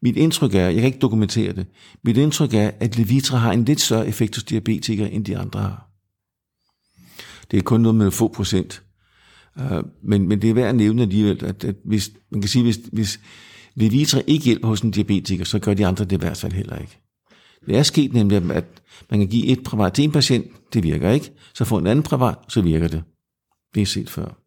Mit 0.01 0.17
indtryk 0.17 0.55
er, 0.55 0.65
jeg 0.65 0.75
kan 0.75 0.85
ikke 0.85 0.99
dokumentere 0.99 1.53
det, 1.53 1.65
mit 2.03 2.17
indtryk 2.17 2.53
er, 2.53 2.71
at 2.79 2.97
Levitra 2.97 3.37
har 3.37 3.51
en 3.51 3.65
lidt 3.65 3.81
større 3.81 4.07
effekt 4.07 4.35
hos 4.35 4.43
diabetikere, 4.43 5.11
end 5.11 5.25
de 5.25 5.37
andre 5.37 5.59
har. 5.59 5.89
Det 7.51 7.57
er 7.57 7.63
kun 7.63 7.81
noget 7.81 7.95
med 7.95 8.11
få 8.11 8.27
procent. 8.27 8.83
Øh, 9.59 9.83
men, 10.03 10.27
men 10.27 10.41
det 10.41 10.49
er 10.49 10.53
værd 10.53 10.69
at 10.69 10.75
nævne 10.75 11.01
alligevel, 11.01 11.45
at, 11.45 11.63
at 11.63 11.75
hvis, 11.85 12.11
man 12.31 12.41
kan 12.41 12.49
sige, 12.49 12.63
hvis, 12.63 12.79
hvis 12.91 13.19
Levitra 13.75 14.21
ikke 14.27 14.45
hjælper 14.45 14.67
hos 14.67 14.81
en 14.81 14.91
diabetiker, 14.91 15.45
så 15.45 15.59
gør 15.59 15.73
de 15.73 15.85
andre 15.85 16.05
det 16.05 16.11
i 16.11 16.19
hvert 16.19 16.37
fald 16.37 16.53
heller 16.53 16.77
ikke. 16.77 16.99
Det 17.65 17.77
er 17.77 17.83
sket 17.83 18.13
nemlig, 18.13 18.51
at 18.51 18.65
man 19.09 19.19
kan 19.19 19.27
give 19.27 19.45
et 19.45 19.63
præparat 19.63 19.93
til 19.93 20.03
en 20.03 20.11
patient, 20.11 20.47
det 20.73 20.83
virker 20.83 21.11
ikke. 21.11 21.31
Så 21.53 21.65
får 21.65 21.79
en 21.79 21.87
anden 21.87 22.03
præparat, 22.03 22.37
så 22.47 22.61
virker 22.61 22.87
det. 22.87 23.03
Det 23.75 23.81
er 23.81 23.85
set 23.85 24.09
før. 24.09 24.42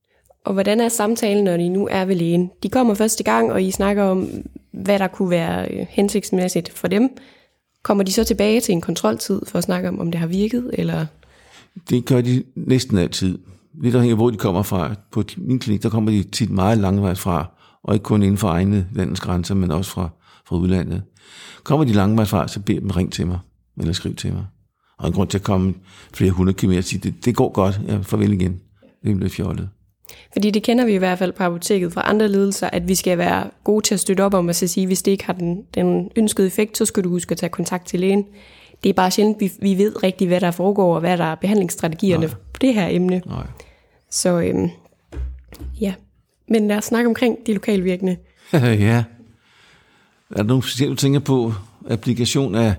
Og 0.47 0.53
hvordan 0.53 0.81
er 0.81 0.89
samtalen, 0.89 1.45
når 1.45 1.53
I 1.53 1.69
nu 1.69 1.89
er 1.91 2.05
ved 2.05 2.15
lægen? 2.15 2.51
De 2.63 2.69
kommer 2.69 2.95
første 2.95 3.25
gang, 3.25 3.53
og 3.53 3.63
I 3.63 3.71
snakker 3.71 4.03
om, 4.03 4.29
hvad 4.73 4.99
der 4.99 5.07
kunne 5.07 5.31
være 5.31 5.69
øh, 5.71 5.87
hensigtsmæssigt 5.91 6.69
for 6.69 6.89
dem. 6.89 7.11
Kommer 7.83 8.05
de 8.05 8.13
så 8.13 8.25
tilbage 8.25 8.61
til 8.61 8.73
en 8.73 8.81
kontroltid 8.81 9.41
for 9.47 9.59
at 9.59 9.65
snakke 9.65 9.89
om, 9.89 10.01
om 10.01 10.11
det 10.11 10.21
har 10.21 10.27
virket? 10.27 10.71
Eller? 10.73 11.07
Det 11.91 12.05
gør 12.05 12.21
de 12.21 12.43
næsten 12.55 12.99
altid. 12.99 13.39
Lidt 13.83 13.95
afhængig 13.95 14.13
af, 14.13 14.17
hvor 14.17 14.31
de 14.31 14.37
kommer 14.37 14.63
fra. 14.63 14.95
På 15.13 15.23
min 15.37 15.59
klinik, 15.59 15.83
der 15.83 15.91
kommer 15.91 16.11
de 16.11 16.23
tit 16.23 16.51
meget 16.51 16.79
langvejs 16.79 17.21
fra, 17.21 17.51
og 17.83 17.95
ikke 17.95 18.05
kun 18.05 18.23
inden 18.23 18.39
for 18.39 18.49
egne 18.49 18.87
landets 18.95 19.21
grænser, 19.21 19.55
men 19.55 19.71
også 19.71 19.91
fra, 19.91 20.09
fra 20.49 20.57
udlandet. 20.57 21.03
Kommer 21.65 21.85
de 21.85 21.93
langvejs 21.93 22.29
fra, 22.29 22.49
så 22.49 22.61
beder 22.61 22.81
dem 22.81 22.91
ring 22.91 23.13
til 23.13 23.27
mig, 23.27 23.39
eller 23.81 23.93
skriv 23.93 24.15
til 24.15 24.33
mig. 24.33 24.45
Og 24.99 25.07
en 25.07 25.13
grund 25.13 25.29
til 25.29 25.39
at 25.39 25.45
komme 25.45 25.75
flere 26.15 26.31
hundrede 26.31 26.57
kilometer 26.57 26.81
og 26.81 26.85
sige, 26.85 27.01
det, 27.01 27.25
det 27.25 27.37
går 27.37 27.53
godt, 27.53 27.81
ja, 27.89 27.99
farvel 28.03 28.33
igen. 28.33 28.61
Det 29.05 29.23
er 29.23 29.29
fjollet. 29.29 29.69
Fordi 30.33 30.51
det 30.51 30.63
kender 30.63 30.85
vi 30.85 30.95
i 30.95 30.97
hvert 30.97 31.19
fald 31.19 31.33
på 31.33 31.43
apoteket 31.43 31.93
fra 31.93 32.03
andre 32.05 32.29
ledelser, 32.29 32.71
at 32.71 32.89
vi 32.89 32.95
skal 32.95 33.19
være 33.19 33.51
gode 33.65 33.85
til 33.85 33.95
at 33.95 34.01
støtte 34.01 34.21
op 34.21 34.35
om, 34.35 34.49
og 34.49 34.55
så 34.55 34.67
sige, 34.67 34.87
hvis 34.87 35.03
det 35.03 35.11
ikke 35.11 35.25
har 35.25 35.33
den, 35.33 35.63
den 35.75 36.11
ønskede 36.17 36.47
effekt, 36.47 36.79
så 36.79 36.85
skal 36.85 37.05
du 37.05 37.09
huske 37.09 37.33
at 37.33 37.39
tage 37.39 37.51
kontakt 37.51 37.87
til 37.87 38.01
lægen. 38.01 38.27
Det 38.83 38.89
er 38.89 38.93
bare 38.93 39.11
sjældent, 39.11 39.41
vi, 39.41 39.53
vi 39.61 39.79
ved 39.79 40.03
rigtigt, 40.03 40.29
hvad 40.29 40.41
der 40.41 40.51
foregår, 40.51 40.95
og 40.95 41.01
hvad 41.01 41.19
der 41.19 41.25
er 41.25 41.35
behandlingsstrategierne 41.35 42.29
på 42.29 42.59
det 42.61 42.75
her 42.75 42.89
emne. 42.91 43.23
Nej. 43.27 43.47
Så 44.11 44.41
øhm, 44.41 44.71
ja, 45.81 45.95
men 46.49 46.69
lad 46.69 46.77
os 46.77 46.85
snakke 46.85 47.09
omkring 47.09 47.39
de 47.47 47.53
lokalvirkende. 47.53 48.17
ja. 48.53 49.05
Er 50.31 50.37
der 50.37 50.43
nogle 50.43 50.63
specielle, 50.63 50.91
du 50.91 50.97
tænker 50.97 51.21
på 51.21 51.53
applikation 51.91 52.55
af, 52.55 52.75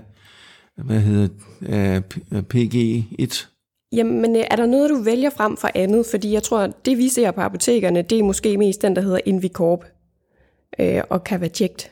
hvad 0.76 1.00
hedder 1.00 1.28
det, 1.60 1.68
af 1.68 2.02
P- 2.14 2.36
af 2.36 2.42
PG1? 2.54 3.46
Jamen, 3.92 4.36
øh, 4.36 4.44
er 4.50 4.56
der 4.56 4.66
noget, 4.66 4.90
du 4.90 5.02
vælger 5.02 5.30
frem 5.30 5.56
for 5.56 5.70
andet? 5.74 6.06
Fordi 6.10 6.32
jeg 6.32 6.42
tror, 6.42 6.66
det 6.84 6.98
vi 6.98 7.08
ser 7.08 7.30
på 7.30 7.40
apotekerne, 7.40 8.02
det 8.02 8.18
er 8.18 8.22
måske 8.22 8.56
mest 8.58 8.82
den, 8.82 8.96
der 8.96 9.02
hedder 9.02 9.20
Invicorp 9.26 9.84
øh, 10.78 11.02
og 11.10 11.20
Cavaject. 11.24 11.90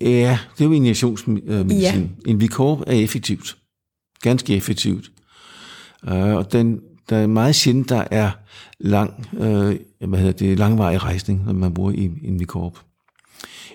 Ja, 0.00 0.38
det 0.58 0.64
er 0.64 0.68
jo 0.68 0.72
injektionsmedicin. 0.72 2.16
Ja. 2.26 2.30
Invicorp 2.30 2.80
er 2.80 2.92
effektivt. 2.92 3.56
Ganske 4.22 4.56
effektivt. 4.56 5.10
Uh, 6.02 6.12
og 6.12 6.52
den, 6.52 6.80
der 7.10 7.16
er 7.16 7.26
meget 7.26 7.54
sjældent, 7.54 7.88
der 7.88 8.04
er 8.10 8.30
lang, 8.78 9.28
uh, 9.32 10.08
hvad 10.08 10.18
hedder 10.18 10.32
det, 10.32 10.58
langvarig 10.58 11.02
rejsning, 11.02 11.44
når 11.46 11.52
man 11.52 11.74
bruger 11.74 11.92
Invicorp. 12.22 12.78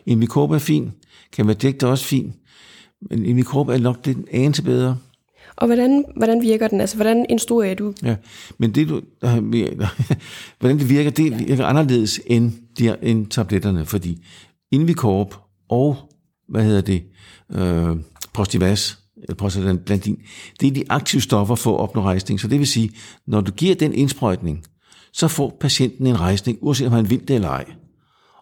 Invicorp 0.06 0.52
er 0.52 0.60
fin. 0.60 0.92
Kan 1.32 1.48
være 1.48 1.56
dækt 1.56 1.84
også 1.84 2.06
fin. 2.06 2.34
Men 3.02 3.26
Invicorp 3.26 3.68
er 3.68 3.78
nok 3.78 4.06
lidt 4.06 4.18
anelse 4.32 4.64
bedre. 4.64 4.98
Og 5.56 5.68
hvordan, 5.68 6.06
hvordan 6.16 6.42
virker 6.42 6.68
den? 6.68 6.82
Altså, 6.82 6.96
hvordan 6.96 7.26
instruerer 7.30 7.76
du? 7.76 7.94
Ja, 8.04 8.16
men 8.58 8.72
det 8.72 8.90
du, 8.90 9.02
hvordan 10.60 10.80
det 10.80 10.90
virker, 10.90 11.10
det 11.10 11.48
virker 11.48 11.66
anderledes 11.66 12.22
end, 12.26 12.52
de, 12.78 12.96
end 13.02 13.28
tabletterne, 13.28 13.86
fordi 13.86 14.26
Invicorp 14.72 15.36
og, 15.70 15.98
hvad 16.50 16.64
hedder 16.64 16.82
det, 16.82 17.04
øh, 17.52 17.96
Prostivas, 18.34 18.98
eller 19.24 19.36
prostaglandin, 19.36 20.18
det 20.62 20.68
er 20.68 20.72
de 20.72 20.84
aktive 20.90 21.22
stoffer 21.22 21.56
for 21.56 21.74
at 21.74 21.80
opnå 21.80 22.02
rejsning. 22.02 22.40
Så 22.40 22.48
det 22.48 22.60
vil 22.60 22.68
sige, 22.68 22.92
når 23.28 23.42
du 23.42 23.52
giver 23.52 23.76
den 23.76 23.94
indsprøjtning, 23.94 24.64
så 25.14 25.28
får 25.28 25.58
patienten 25.60 26.08
en 26.08 26.20
rejsning, 26.20 26.58
uanset 26.62 26.88
om 26.88 26.94
han 26.94 27.10
vil 27.10 27.28
det 27.28 27.36
eller 27.36 27.50
ej. 27.50 27.66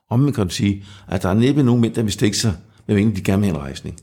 Om 0.09 0.19
man 0.19 0.33
kan 0.33 0.47
du 0.47 0.53
sige, 0.53 0.85
at 1.07 1.23
der 1.23 1.29
er 1.29 1.33
næppe 1.33 1.63
nogen 1.63 1.81
mænd, 1.81 1.93
der 1.93 2.03
vil 2.03 2.11
stikke 2.11 2.37
sig, 2.37 2.53
med 2.87 2.95
de 3.15 3.21
gerne 3.21 3.41
vil 3.41 3.49
have 3.49 3.59
en 3.59 3.63
rejsning. 3.63 3.99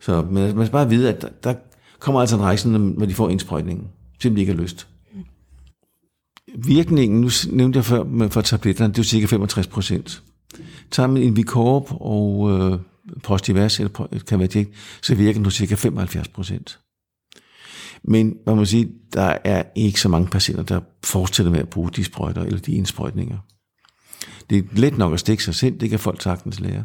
Så 0.00 0.22
man, 0.30 0.56
man 0.56 0.66
skal 0.66 0.72
bare 0.72 0.88
vide, 0.88 1.08
at 1.08 1.22
der, 1.22 1.28
der 1.44 1.54
kommer 2.00 2.20
altså 2.20 2.36
en 2.36 2.42
rejse, 2.42 2.68
når- 2.68 3.06
de 3.06 3.14
får 3.14 3.28
indsprøjtningen, 3.28 3.86
selvom 4.22 4.34
de 4.34 4.40
ikke 4.40 4.52
har 4.54 4.60
lyst. 4.62 4.88
Virkningen, 6.56 7.20
nu 7.20 7.28
nævnte 7.50 7.76
jeg 7.76 7.84
før 7.84 8.04
med, 8.04 8.30
for 8.30 8.40
tabletterne, 8.40 8.92
det 8.92 8.98
er 8.98 9.02
cirka 9.02 9.26
65 9.26 9.66
procent. 9.66 10.22
Tager 10.90 11.06
man 11.06 11.22
en 11.22 11.36
Vicorp 11.36 11.84
og 11.90 12.50
øh, 12.50 12.78
Postivas, 13.22 13.80
eller 13.80 13.90
Pro- 13.98 14.18
Cavaject, 14.18 14.70
så 15.02 15.14
virker 15.14 15.32
den 15.32 15.42
på 15.42 15.50
cirka 15.50 15.74
75 15.74 16.28
procent. 16.28 16.78
Men 18.02 18.36
man 18.46 18.56
må 18.56 18.64
sige, 18.64 18.92
der 19.12 19.36
er 19.44 19.62
ikke 19.76 20.00
så 20.00 20.08
mange 20.08 20.28
patienter, 20.28 20.62
der 20.62 20.80
fortsætter 21.04 21.52
med 21.52 21.60
at 21.60 21.68
bruge 21.68 21.90
de 21.90 22.04
sprøjter 22.04 22.42
eller 22.42 22.58
de 22.60 22.72
indsprøjtninger. 22.72 23.38
Det 24.50 24.58
er 24.58 24.62
let 24.72 24.98
nok 24.98 25.12
at 25.12 25.20
stikke 25.20 25.44
sig 25.44 25.54
selv, 25.54 25.80
det 25.80 25.90
kan 25.90 25.98
folk 25.98 26.22
sagtens 26.22 26.60
lære. 26.60 26.84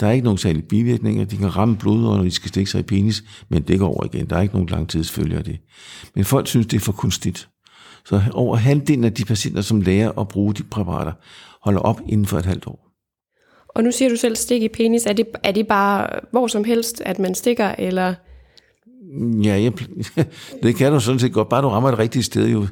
Der 0.00 0.06
er 0.06 0.12
ikke 0.12 0.24
nogen 0.24 0.38
særlige 0.38 0.62
bivirkninger. 0.62 1.24
De 1.24 1.36
kan 1.36 1.56
ramme 1.56 1.76
blodårer, 1.76 2.16
når 2.16 2.24
de 2.24 2.30
skal 2.30 2.48
stikke 2.48 2.70
sig 2.70 2.80
i 2.80 2.82
penis, 2.82 3.24
men 3.48 3.62
det 3.62 3.78
går 3.78 3.88
over 3.88 4.04
igen. 4.04 4.26
Der 4.30 4.36
er 4.36 4.40
ikke 4.40 4.54
nogen 4.54 4.68
langtidsfølge 4.68 5.36
af 5.36 5.44
det. 5.44 5.58
Men 6.14 6.24
folk 6.24 6.46
synes, 6.46 6.66
det 6.66 6.76
er 6.76 6.80
for 6.80 6.92
kunstigt. 6.92 7.48
Så 8.06 8.22
over 8.32 8.56
halvdelen 8.56 9.04
af 9.04 9.14
de 9.14 9.24
patienter, 9.24 9.60
som 9.60 9.80
lærer 9.80 10.18
at 10.18 10.28
bruge 10.28 10.54
de 10.54 10.62
præparater, 10.62 11.12
holder 11.62 11.80
op 11.80 12.00
inden 12.08 12.26
for 12.26 12.38
et 12.38 12.46
halvt 12.46 12.66
år. 12.66 12.86
Og 13.68 13.84
nu 13.84 13.92
siger 13.92 14.08
du 14.08 14.16
selv 14.16 14.36
stik 14.36 14.62
i 14.62 14.68
penis. 14.68 15.06
Er 15.06 15.12
det, 15.12 15.26
er 15.42 15.52
det 15.52 15.66
bare 15.66 16.20
hvor 16.30 16.46
som 16.46 16.64
helst, 16.64 17.00
at 17.00 17.18
man 17.18 17.34
stikker, 17.34 17.74
eller... 17.78 18.14
Ja, 19.42 19.62
jeg, 19.62 19.72
det 20.62 20.76
kan 20.76 20.92
du 20.92 21.00
sådan 21.00 21.18
set 21.18 21.32
godt, 21.32 21.48
bare 21.48 21.62
du 21.62 21.68
rammer 21.68 21.90
det 21.90 21.98
rigtige 21.98 22.22
sted 22.22 22.48
jo. 22.48 22.66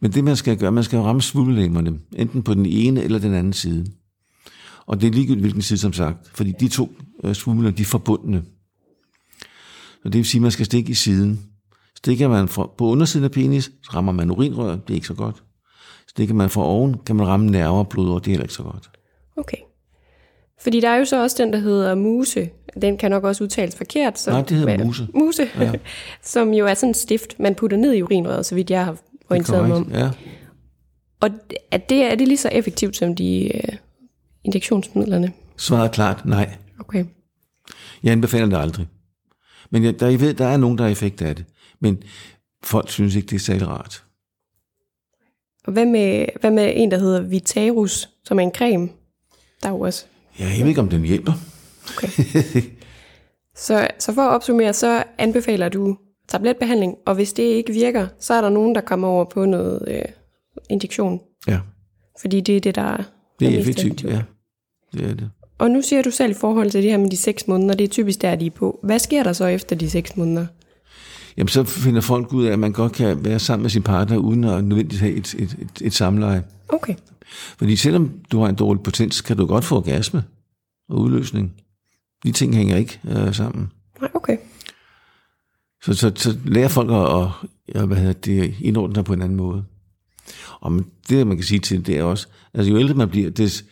Men 0.00 0.12
det 0.12 0.24
man 0.24 0.36
skal 0.36 0.58
gøre, 0.58 0.72
man 0.72 0.84
skal 0.84 0.98
ramme 0.98 1.22
svullemerne, 1.22 1.98
enten 2.16 2.42
på 2.42 2.54
den 2.54 2.66
ene 2.66 3.02
eller 3.02 3.18
den 3.18 3.34
anden 3.34 3.52
side. 3.52 3.86
Og 4.86 5.00
det 5.00 5.06
er 5.06 5.12
ligegyldigt 5.12 5.40
hvilken 5.42 5.62
side, 5.62 5.78
som 5.78 5.92
sagt, 5.92 6.30
fordi 6.34 6.52
de 6.60 6.68
to 6.68 6.92
øh, 7.24 7.34
svulmer, 7.34 7.70
de 7.70 7.82
er 7.82 7.86
forbundne. 7.86 8.42
Så 10.02 10.08
det 10.08 10.14
vil 10.14 10.24
sige, 10.24 10.38
at 10.38 10.42
man 10.42 10.50
skal 10.50 10.66
stikke 10.66 10.90
i 10.90 10.94
siden. 10.94 11.40
Stikker 11.96 12.28
man 12.28 12.48
fra, 12.48 12.70
på 12.78 12.86
undersiden 12.86 13.24
af 13.24 13.30
penis, 13.30 13.64
så 13.64 13.90
rammer 13.94 14.12
man 14.12 14.30
urinrør, 14.30 14.70
det 14.70 14.90
er 14.90 14.94
ikke 14.94 15.06
så 15.06 15.14
godt. 15.14 15.42
Stikker 16.08 16.34
man 16.34 16.50
fra 16.50 16.62
oven, 16.62 16.96
kan 17.06 17.16
man 17.16 17.26
ramme 17.26 17.46
nerver 17.46 17.78
og 17.78 17.88
blodår, 17.88 18.18
det 18.18 18.26
er 18.26 18.30
heller 18.30 18.44
ikke 18.44 18.54
så 18.54 18.62
godt. 18.62 18.90
Okay. 19.36 19.56
Fordi 20.60 20.80
der 20.80 20.88
er 20.88 20.96
jo 20.96 21.04
så 21.04 21.22
også 21.22 21.42
den, 21.42 21.52
der 21.52 21.58
hedder 21.58 21.94
muse. 21.94 22.50
Den 22.82 22.98
kan 22.98 23.10
nok 23.10 23.24
også 23.24 23.44
udtales 23.44 23.76
forkert. 23.76 24.18
Så, 24.18 24.30
Nej, 24.30 24.42
det 24.42 24.56
hedder 24.56 24.84
muse. 24.84 25.08
Muse, 25.14 25.48
ja. 25.60 25.72
som 26.22 26.52
jo 26.52 26.66
er 26.66 26.74
sådan 26.74 26.88
en 26.88 26.94
stift, 26.94 27.40
man 27.40 27.54
putter 27.54 27.76
ned 27.76 27.92
i 27.94 28.02
urinrøret, 28.02 28.46
så 28.46 28.54
vidt 28.54 28.70
jeg 28.70 28.84
har 28.84 28.96
orienteret 29.30 29.68
mig 29.68 29.76
om. 29.76 29.90
Ja. 29.92 30.10
Og 31.20 31.30
er 31.70 31.78
det, 31.78 32.02
er 32.02 32.14
det 32.14 32.28
lige 32.28 32.38
så 32.38 32.48
effektivt 32.48 32.96
som 32.96 33.16
de 33.16 33.56
øh, 33.56 33.76
injektionsmidlerne? 34.44 35.32
Svaret 35.56 35.84
er 35.84 35.92
klart, 35.92 36.26
nej. 36.26 36.56
Okay. 36.80 37.04
Jeg 38.02 38.12
anbefaler 38.12 38.46
det 38.46 38.56
aldrig. 38.56 38.88
Men 39.70 39.84
jeg, 39.84 40.00
der, 40.00 40.08
jeg 40.08 40.20
ved, 40.20 40.34
der 40.34 40.46
er 40.46 40.56
nogen, 40.56 40.78
der 40.78 40.84
har 40.84 40.90
effekt 40.90 41.22
af 41.22 41.36
det. 41.36 41.44
Men 41.80 42.02
folk 42.64 42.90
synes 42.90 43.14
ikke, 43.14 43.26
det 43.26 43.36
er 43.36 43.40
særlig 43.40 43.68
rart. 43.68 44.04
Og 45.64 45.72
hvad 45.72 45.86
med, 45.86 46.26
hvad 46.40 46.50
med 46.50 46.72
en, 46.76 46.90
der 46.90 46.98
hedder 46.98 47.20
Vitarus, 47.20 48.08
som 48.24 48.38
er 48.38 48.42
en 48.42 48.54
creme? 48.54 48.88
Der 49.62 49.68
er 49.68 49.72
jo 49.72 49.80
også. 49.80 50.04
Ja, 50.38 50.44
jeg 50.44 50.60
ved 50.60 50.68
ikke, 50.68 50.80
om 50.80 50.88
den 50.88 51.02
hjælper. 51.02 51.32
Okay. 51.96 52.08
Så, 53.56 53.88
så 53.98 54.14
for 54.14 54.22
at 54.22 54.34
opsummere, 54.34 54.72
så 54.72 55.04
anbefaler 55.18 55.68
du 55.68 55.96
tabletbehandling, 56.28 56.94
og 57.06 57.14
hvis 57.14 57.32
det 57.32 57.42
ikke 57.42 57.72
virker, 57.72 58.06
så 58.18 58.34
er 58.34 58.40
der 58.40 58.48
nogen, 58.48 58.74
der 58.74 58.80
kommer 58.80 59.08
over 59.08 59.24
på 59.24 59.44
noget 59.44 59.84
øh, 59.88 60.02
injektion. 60.70 61.20
Ja, 61.48 61.60
Fordi 62.20 62.40
det 62.40 62.56
er 62.56 62.60
det, 62.60 62.74
der 62.74 62.82
er 62.82 63.02
det 63.40 63.48
er 63.48 63.50
mest 63.50 63.60
effektivt. 63.60 64.04
Ja. 64.04 64.22
Det 64.92 65.10
er 65.10 65.14
det. 65.14 65.30
Og 65.58 65.70
nu 65.70 65.82
siger 65.82 66.02
du 66.02 66.10
selv 66.10 66.30
i 66.30 66.34
forhold 66.34 66.70
til 66.70 66.82
det 66.82 66.90
her 66.90 66.98
med 66.98 67.10
de 67.10 67.16
seks 67.16 67.48
måneder, 67.48 67.74
det 67.74 67.84
er 67.84 67.88
typisk 67.88 68.22
der, 68.22 68.34
de 68.34 68.46
er 68.46 68.50
på. 68.50 68.80
Hvad 68.82 68.98
sker 68.98 69.22
der 69.22 69.32
så 69.32 69.46
efter 69.46 69.76
de 69.76 69.90
seks 69.90 70.16
måneder? 70.16 70.46
Jamen, 71.36 71.48
så 71.48 71.64
finder 71.64 72.00
folk 72.00 72.32
ud 72.32 72.44
af, 72.44 72.52
at 72.52 72.58
man 72.58 72.72
godt 72.72 72.92
kan 72.92 73.24
være 73.24 73.38
sammen 73.38 73.62
med 73.62 73.70
sin 73.70 73.82
partner, 73.82 74.16
uden 74.16 74.44
at 74.44 74.64
nødvendigvis 74.64 75.00
have 75.00 75.12
et, 75.12 75.34
et, 75.34 75.56
et, 75.60 75.82
et 75.86 75.92
samleje. 75.92 76.42
Okay. 76.68 76.94
Fordi 77.58 77.76
selvom 77.76 78.10
du 78.32 78.40
har 78.40 78.48
en 78.48 78.54
dårlig 78.54 78.82
potens, 78.82 79.20
kan 79.20 79.36
du 79.36 79.46
godt 79.46 79.64
få 79.64 79.76
orgasme 79.76 80.24
og 80.88 80.98
udløsning. 80.98 81.52
De 82.24 82.32
ting 82.32 82.56
hænger 82.56 82.76
ikke 82.76 83.00
øh, 83.08 83.34
sammen. 83.34 83.70
Nej, 84.00 84.10
okay. 84.14 84.36
Så, 85.84 85.94
så, 85.94 86.12
så 86.16 86.38
lærer 86.44 86.68
folk 86.68 86.90
at, 86.90 87.22
at 87.22 87.28
ja, 87.74 87.86
hvad 87.86 87.96
hedder 87.96 88.12
det, 88.12 88.54
indordne 88.60 88.94
sig 88.94 89.04
på 89.04 89.12
en 89.12 89.22
anden 89.22 89.36
måde. 89.36 89.64
Og 90.60 90.84
det, 91.08 91.26
man 91.26 91.36
kan 91.36 91.44
sige 91.44 91.58
til 91.58 91.86
det 91.86 91.98
er 91.98 92.02
også, 92.02 92.26
altså 92.54 92.72
jo 92.72 92.78
ældre 92.78 92.94
man 92.94 93.08
bliver, 93.08 93.30
des 93.30 93.64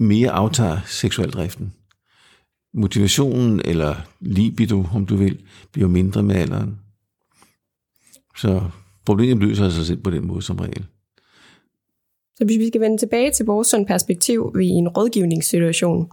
mere 0.00 0.30
aftager 0.30 0.78
seksualdriften. 0.86 1.72
Motivationen, 2.74 3.60
eller 3.64 3.94
libido, 4.20 4.84
om 4.94 5.06
du 5.06 5.16
vil, 5.16 5.38
bliver 5.72 5.88
mindre 5.88 6.22
med 6.22 6.36
alderen. 6.36 6.78
Så 8.36 8.62
problemet 9.06 9.48
løser 9.48 9.70
sig 9.70 9.86
selv 9.86 10.02
på 10.02 10.10
den 10.10 10.26
måde 10.26 10.42
som 10.42 10.56
regel. 10.56 10.86
Så 12.36 12.44
hvis 12.44 12.58
vi 12.58 12.68
skal 12.68 12.80
vende 12.80 12.98
tilbage 12.98 13.30
til 13.30 13.46
vores 13.46 13.68
sådan 13.68 13.86
perspektiv 13.86 14.54
i 14.62 14.66
en 14.66 14.88
rådgivningssituation, 14.88 16.10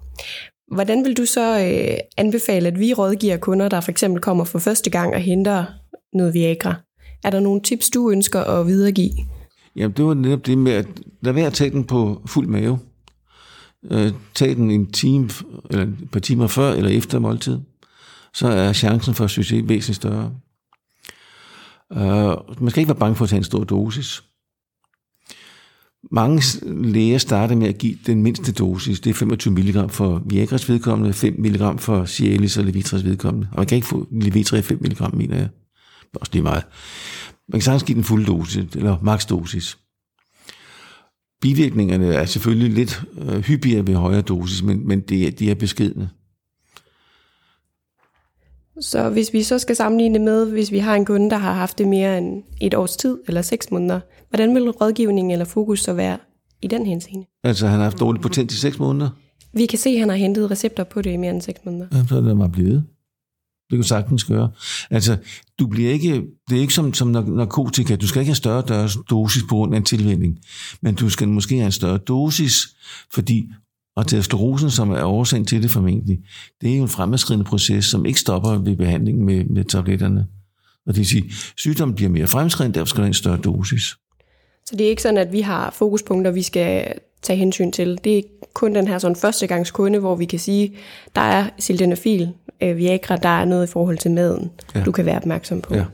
hvordan 0.73 1.05
vil 1.05 1.17
du 1.17 1.25
så 1.25 1.59
øh, 1.59 1.97
anbefale, 2.17 2.67
at 2.67 2.79
vi 2.79 2.93
rådgiver 2.93 3.37
kunder, 3.37 3.69
der 3.69 3.81
for 3.81 3.91
eksempel 3.91 4.21
kommer 4.21 4.43
for 4.43 4.59
første 4.59 4.89
gang 4.89 5.13
og 5.13 5.19
henter 5.19 5.65
noget 6.13 6.33
Viagra? 6.33 6.75
Er 7.23 7.29
der 7.29 7.39
nogle 7.39 7.61
tips, 7.61 7.89
du 7.89 8.11
ønsker 8.11 8.41
at 8.41 8.67
videregive? 8.67 9.13
Jamen, 9.75 9.97
det 9.97 10.05
var 10.05 10.13
netop 10.13 10.45
det 10.45 10.57
med, 10.57 10.71
at 10.71 10.87
lad 11.21 11.33
være 11.33 11.47
at 11.47 11.53
tage 11.53 11.69
den 11.69 11.83
på 11.83 12.21
fuld 12.25 12.47
mave. 12.47 12.79
Øh, 13.91 14.11
tag 14.33 14.55
den 14.55 14.71
en 14.71 14.91
time, 14.91 15.29
eller 15.69 15.83
et 15.83 16.09
par 16.11 16.19
timer 16.19 16.47
før 16.47 16.73
eller 16.73 16.89
efter 16.89 17.19
måltid. 17.19 17.59
Så 18.33 18.47
er 18.47 18.73
chancen 18.73 19.13
for 19.13 19.27
succes 19.27 19.67
væsentligt 19.67 19.95
større. 19.95 20.31
Uh, 21.89 22.61
man 22.61 22.69
skal 22.69 22.79
ikke 22.79 22.89
være 22.89 22.99
bange 22.99 23.15
for 23.15 23.23
at 23.23 23.29
tage 23.29 23.37
en 23.37 23.43
stor 23.43 23.63
dosis. 23.63 24.23
Mange 26.11 26.41
læger 26.63 27.17
starter 27.17 27.55
med 27.55 27.67
at 27.67 27.77
give 27.77 27.97
den 28.05 28.23
mindste 28.23 28.51
dosis. 28.51 28.99
Det 28.99 29.09
er 29.09 29.13
25 29.13 29.53
mg 29.53 29.91
for 29.91 30.21
Viagras 30.25 30.69
vedkommende, 30.69 31.13
5 31.13 31.35
mg 31.39 31.79
for 31.79 32.05
Cialis 32.05 32.57
og 32.57 32.63
Levitras 32.63 33.05
vedkommende. 33.05 33.47
Og 33.51 33.57
man 33.57 33.67
kan 33.67 33.75
ikke 33.75 33.87
få 33.87 34.07
Levitra 34.11 34.57
i 34.57 34.61
5 34.61 34.79
mg, 34.81 35.15
mener 35.17 35.35
jeg. 35.35 35.49
Det 36.01 36.15
er 36.15 36.19
også 36.19 36.31
lige 36.33 36.43
meget. 36.43 36.63
Man 37.49 37.59
kan 37.59 37.61
sagtens 37.61 37.83
give 37.83 37.95
den 37.95 38.03
fulde 38.03 38.25
dosis, 38.25 38.75
eller 38.75 38.97
maks 39.01 39.25
dosis. 39.25 39.77
Bivirkningerne 41.41 42.13
er 42.13 42.25
selvfølgelig 42.25 42.71
lidt 42.71 43.03
øh, 43.21 43.39
hyppigere 43.39 43.87
ved 43.87 43.95
højere 43.95 44.21
dosis, 44.21 44.63
men, 44.63 44.87
men 44.87 44.99
det, 44.99 45.39
de 45.39 45.51
er 45.51 45.55
beskedne. 45.55 46.09
Så 48.79 49.09
hvis 49.09 49.33
vi 49.33 49.43
så 49.43 49.59
skal 49.59 49.75
sammenligne 49.75 50.19
med, 50.19 50.51
hvis 50.51 50.71
vi 50.71 50.79
har 50.79 50.95
en 50.95 51.05
kunde, 51.05 51.29
der 51.29 51.37
har 51.37 51.53
haft 51.53 51.77
det 51.77 51.87
mere 51.87 52.17
end 52.17 52.43
et 52.61 52.73
års 52.73 52.95
tid 52.95 53.17
eller 53.27 53.41
seks 53.41 53.71
måneder, 53.71 53.99
hvordan 54.29 54.55
vil 54.55 54.69
rådgivning 54.69 55.31
eller 55.31 55.45
fokus 55.45 55.83
så 55.83 55.93
være 55.93 56.17
i 56.61 56.67
den 56.67 56.85
henseende? 56.85 57.25
Altså, 57.43 57.67
han 57.67 57.77
har 57.77 57.83
haft 57.83 57.99
dårlig 57.99 58.21
potent 58.21 58.51
i 58.51 58.57
seks 58.57 58.79
måneder? 58.79 59.09
Vi 59.53 59.65
kan 59.65 59.79
se, 59.79 59.89
at 59.89 59.99
han 59.99 60.09
har 60.09 60.15
hentet 60.15 60.51
recepter 60.51 60.83
på 60.83 61.01
det 61.01 61.11
i 61.11 61.17
mere 61.17 61.33
end 61.33 61.41
seks 61.41 61.59
måneder. 61.65 61.87
Ja, 61.91 62.05
så 62.09 62.15
er 62.17 62.21
det 62.21 62.37
bare 62.37 62.49
blevet. 62.49 62.85
Det 63.69 63.77
kan 63.77 63.83
sagtens 63.83 64.23
gøre. 64.23 64.51
Altså, 64.89 65.17
du 65.59 65.67
bliver 65.67 65.91
ikke, 65.91 66.23
det 66.49 66.57
er 66.57 66.61
ikke 66.61 66.73
som, 66.73 66.93
som 66.93 67.07
narkotika. 67.07 67.95
Du 67.95 68.07
skal 68.07 68.19
ikke 68.19 68.29
have 68.29 68.35
større 68.35 68.89
dosis 69.09 69.43
på 69.49 69.55
grund 69.55 69.73
af 69.73 69.77
en 69.77 69.83
tilvænding. 69.83 70.39
Men 70.81 70.95
du 70.95 71.09
skal 71.09 71.27
måske 71.27 71.55
have 71.55 71.65
en 71.65 71.71
større 71.71 71.97
dosis, 71.97 72.55
fordi 73.13 73.49
og 73.95 74.05
som 74.69 74.91
er 74.91 75.03
årsagen 75.03 75.45
til 75.45 75.63
det 75.63 75.71
formentlig, 75.71 76.19
det 76.61 76.73
er 76.73 76.77
jo 76.77 76.83
en 76.83 76.89
fremadskridende 76.89 77.45
proces, 77.45 77.85
som 77.85 78.05
ikke 78.05 78.19
stopper 78.19 78.57
ved 78.57 78.75
behandling 78.75 79.25
med, 79.25 79.45
med 79.45 79.63
tabletterne. 79.63 80.27
Og 80.87 80.93
det 80.93 80.97
vil 80.97 81.05
sige, 81.05 81.31
sygdommen 81.57 81.95
bliver 81.95 82.09
mere 82.09 82.27
fremskridende, 82.27 82.79
derfor 82.79 82.89
skal 82.89 83.01
der 83.01 83.07
en 83.07 83.13
større 83.13 83.37
dosis. 83.37 83.83
Så 84.65 84.75
det 84.75 84.85
er 84.85 84.89
ikke 84.89 85.01
sådan, 85.01 85.17
at 85.17 85.31
vi 85.31 85.41
har 85.41 85.71
fokuspunkter, 85.71 86.31
vi 86.31 86.41
skal 86.41 86.93
tage 87.21 87.39
hensyn 87.39 87.71
til. 87.71 87.99
Det 88.03 88.17
er 88.17 88.21
kun 88.53 88.75
den 88.75 88.87
her 88.87 88.99
sådan 88.99 89.15
førstegangskunde, 89.15 89.99
hvor 89.99 90.15
vi 90.15 90.25
kan 90.25 90.39
sige, 90.39 90.75
der 91.15 91.21
er 91.21 91.49
sildenafil, 91.59 92.29
øh, 92.61 92.77
Viagra, 92.77 93.17
der 93.17 93.29
er 93.29 93.45
noget 93.45 93.67
i 93.67 93.71
forhold 93.71 93.97
til 93.97 94.11
maden, 94.11 94.51
ja. 94.75 94.83
du 94.83 94.91
kan 94.91 95.05
være 95.05 95.17
opmærksom 95.17 95.61
på. 95.61 95.75
Ja. 95.75 95.85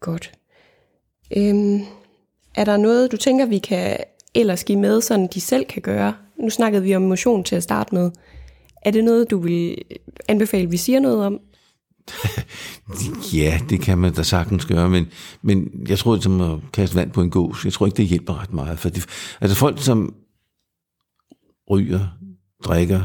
Godt. 0.00 0.32
Øhm, 1.36 1.80
er 2.54 2.64
der 2.64 2.76
noget, 2.76 3.12
du 3.12 3.16
tænker, 3.16 3.46
vi 3.46 3.58
kan 3.58 3.96
ellers 4.34 4.64
give 4.64 4.78
med, 4.78 5.00
sådan 5.00 5.28
de 5.34 5.40
selv 5.40 5.64
kan 5.64 5.82
gøre? 5.82 6.14
Nu 6.38 6.50
snakkede 6.50 6.82
vi 6.82 6.96
om 6.96 7.02
motion 7.02 7.44
til 7.44 7.56
at 7.56 7.62
starte 7.62 7.94
med. 7.94 8.10
Er 8.82 8.90
det 8.90 9.04
noget, 9.04 9.30
du 9.30 9.38
vil 9.38 9.76
anbefale, 10.28 10.70
vi 10.70 10.76
siger 10.76 11.00
noget 11.00 11.26
om? 11.26 11.40
ja, 13.34 13.60
det 13.70 13.80
kan 13.80 13.98
man 13.98 14.12
da 14.12 14.22
sagtens 14.22 14.66
gøre, 14.66 14.90
men, 14.90 15.06
men 15.42 15.86
jeg 15.88 15.98
tror, 15.98 16.12
det 16.12 16.18
er 16.18 16.22
som 16.22 16.40
at 16.40 16.58
kaste 16.72 16.96
vand 16.96 17.10
på 17.10 17.22
en 17.22 17.30
gås. 17.30 17.64
Jeg 17.64 17.72
tror 17.72 17.86
ikke, 17.86 17.96
det 17.96 18.06
hjælper 18.06 18.42
ret 18.42 18.52
meget. 18.52 18.78
For 18.78 18.88
det, 18.88 19.06
altså 19.40 19.56
folk, 19.56 19.82
som 19.82 20.14
ryger, 21.70 22.18
drikker, 22.64 23.00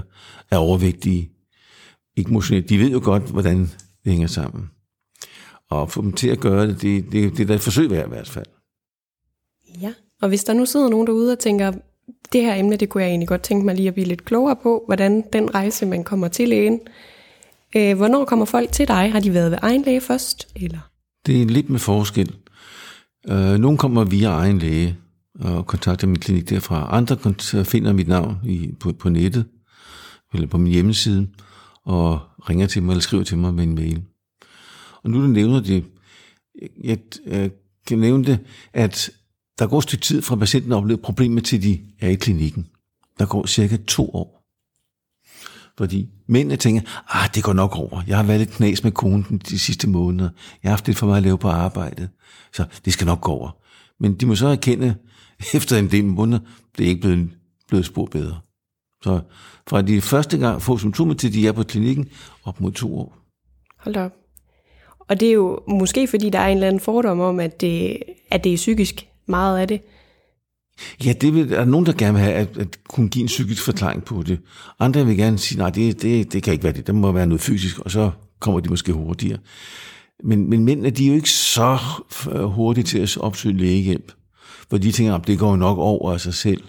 er 0.51 0.57
overvægtige, 0.57 1.31
ikke 2.17 2.33
motioneret, 2.33 2.69
de 2.69 2.79
ved 2.79 2.91
jo 2.91 3.01
godt, 3.03 3.23
hvordan 3.23 3.59
det 4.03 4.11
hænger 4.11 4.27
sammen. 4.27 4.69
Og 5.69 5.91
få 5.91 6.01
dem 6.01 6.13
til 6.13 6.27
at 6.27 6.39
gøre 6.39 6.67
det, 6.67 6.81
det, 6.81 7.11
det, 7.11 7.37
det 7.37 7.39
er 7.39 7.47
da 7.47 7.53
et 7.53 7.61
forsøg 7.61 7.91
værd 7.91 8.05
i 8.05 8.09
hvert 8.09 8.29
fald. 8.29 8.45
Ja, 9.81 9.93
og 10.21 10.27
hvis 10.29 10.43
der 10.43 10.53
nu 10.53 10.65
sidder 10.65 10.89
nogen 10.89 11.07
derude 11.07 11.31
og 11.31 11.39
tænker, 11.39 11.71
det 12.33 12.41
her 12.41 12.55
emne, 12.55 12.75
det 12.75 12.89
kunne 12.89 13.03
jeg 13.03 13.09
egentlig 13.09 13.27
godt 13.27 13.41
tænke 13.41 13.65
mig 13.65 13.75
lige 13.75 13.87
at 13.87 13.93
blive 13.93 14.07
lidt 14.07 14.25
klogere 14.25 14.55
på, 14.63 14.83
hvordan 14.85 15.23
den 15.33 15.55
rejse, 15.55 15.85
man 15.85 16.03
kommer 16.03 16.27
til 16.27 16.49
lægen. 16.49 16.79
Øh, 17.75 17.97
hvornår 17.97 18.25
kommer 18.25 18.45
folk 18.45 18.71
til 18.71 18.87
dig? 18.87 19.11
Har 19.11 19.19
de 19.19 19.33
været 19.33 19.51
ved 19.51 19.57
egen 19.61 19.81
læge 19.81 20.01
først? 20.01 20.47
Eller? 20.55 20.79
Det 21.25 21.41
er 21.41 21.45
lidt 21.45 21.69
med 21.69 21.79
forskel. 21.79 22.35
Øh, 23.29 23.57
nogle 23.57 23.77
kommer 23.77 24.03
via 24.03 24.29
egen 24.29 24.59
læge 24.59 24.97
og 25.39 25.67
kontakter 25.67 26.07
min 26.07 26.19
klinik 26.19 26.49
derfra. 26.49 26.87
Andre 26.91 27.17
finder 27.65 27.93
mit 27.93 28.07
navn 28.07 28.37
i, 28.45 28.71
på, 28.79 28.91
på 28.91 29.09
nettet 29.09 29.45
eller 30.33 30.47
på 30.47 30.57
min 30.57 30.73
hjemmeside 30.73 31.27
og 31.87 32.19
ringer 32.49 32.67
til 32.67 32.83
mig 32.83 32.91
eller 32.91 33.01
skriver 33.01 33.23
til 33.23 33.37
mig 33.37 33.53
med 33.53 33.63
en 33.63 33.75
mail. 33.75 34.03
Og 35.03 35.09
nu 35.09 35.21
du 35.21 35.27
nævner 35.27 35.59
det, 35.59 35.85
jeg, 36.83 36.99
jeg 37.23 37.51
kan 37.87 37.99
nævne 37.99 38.25
det, 38.25 38.39
at 38.73 39.09
der 39.59 39.67
går 39.67 39.77
et 39.77 39.83
stykke 39.83 40.03
tid 40.03 40.21
fra 40.21 40.35
patienten 40.35 40.71
oplever 40.71 41.01
problemer 41.01 41.41
til 41.41 41.63
de 41.63 41.81
er 41.99 42.09
i 42.09 42.15
klinikken. 42.15 42.67
Der 43.19 43.25
går 43.25 43.45
cirka 43.45 43.77
to 43.87 44.09
år. 44.13 44.43
Fordi 45.77 46.09
mændene 46.27 46.55
tænker, 46.55 46.81
ah, 47.07 47.29
det 47.35 47.43
går 47.43 47.53
nok 47.53 47.75
over. 47.75 48.01
Jeg 48.07 48.17
har 48.17 48.23
været 48.23 48.39
lidt 48.39 48.51
knas 48.51 48.83
med 48.83 48.91
konen 48.91 49.41
de 49.49 49.59
sidste 49.59 49.89
måneder. 49.89 50.29
Jeg 50.63 50.69
har 50.69 50.75
haft 50.75 50.87
lidt 50.87 50.97
for 50.97 51.05
meget 51.05 51.17
at 51.17 51.23
lave 51.23 51.37
på 51.37 51.49
arbejdet. 51.49 52.09
Så 52.53 52.65
det 52.85 52.93
skal 52.93 53.07
nok 53.07 53.21
gå 53.21 53.31
over. 53.31 53.57
Men 53.99 54.13
de 54.15 54.25
må 54.25 54.35
så 54.35 54.47
erkende, 54.47 54.95
efter 55.53 55.77
en 55.77 55.91
del 55.91 56.05
måneder, 56.05 56.39
det 56.77 56.85
er 56.85 56.89
ikke 56.89 57.01
blevet, 57.01 57.29
blevet 57.67 57.85
spor 57.85 58.05
bedre. 58.05 58.39
Så 59.07 59.19
fra 59.67 59.81
de 59.81 60.01
første 60.01 60.37
gang 60.37 60.61
får 60.61 60.77
symptomer 60.77 61.13
til, 61.13 61.33
de 61.33 61.47
er 61.47 61.51
på 61.51 61.63
klinikken, 61.63 62.09
op 62.43 62.61
mod 62.61 62.71
to 62.71 62.99
år. 62.99 63.17
Hold 63.79 63.95
op. 63.95 64.11
Og 64.99 65.19
det 65.19 65.27
er 65.27 65.33
jo 65.33 65.59
måske, 65.67 66.07
fordi 66.07 66.29
der 66.29 66.39
er 66.39 66.47
en 66.47 66.57
eller 66.57 66.67
anden 66.67 66.79
fordom 66.79 67.19
om, 67.19 67.39
at 67.39 67.61
det, 67.61 67.97
at 68.31 68.43
det 68.43 68.53
er 68.53 68.57
psykisk 68.57 69.07
meget 69.25 69.59
af 69.59 69.67
det. 69.67 69.81
Ja, 71.05 71.13
det 71.13 71.33
vil, 71.33 71.53
er 71.53 71.65
nogen, 71.65 71.85
der 71.85 71.93
gerne 71.93 72.13
vil 72.13 72.21
have 72.21 72.35
at, 72.35 72.57
at 72.57 72.79
kunne 72.89 73.09
give 73.09 73.21
en 73.21 73.27
psykisk 73.27 73.63
forklaring 73.63 74.03
på 74.03 74.23
det. 74.23 74.39
Andre 74.79 75.05
vil 75.05 75.17
gerne 75.17 75.37
sige, 75.37 75.59
nej, 75.59 75.69
det, 75.69 76.01
det, 76.01 76.33
det 76.33 76.43
kan 76.43 76.53
ikke 76.53 76.63
være 76.63 76.73
det. 76.73 76.87
Det 76.87 76.95
må 76.95 77.11
være 77.11 77.27
noget 77.27 77.41
fysisk, 77.41 77.79
og 77.79 77.91
så 77.91 78.11
kommer 78.39 78.59
de 78.59 78.69
måske 78.69 78.93
hurtigere. 78.93 79.39
Men, 80.23 80.49
men 80.49 80.65
mændene, 80.65 80.89
de 80.89 81.03
er 81.03 81.09
jo 81.09 81.15
ikke 81.15 81.29
så 81.29 81.77
hurtige 82.55 82.83
til 82.83 82.99
at 82.99 83.17
opsøge 83.17 83.57
lægehjælp. 83.57 84.11
For 84.69 84.77
de 84.77 84.91
tænker, 84.91 85.15
at 85.15 85.27
det 85.27 85.39
går 85.39 85.55
nok 85.55 85.77
over 85.77 86.13
af 86.13 86.21
sig 86.21 86.33
selv. 86.33 86.63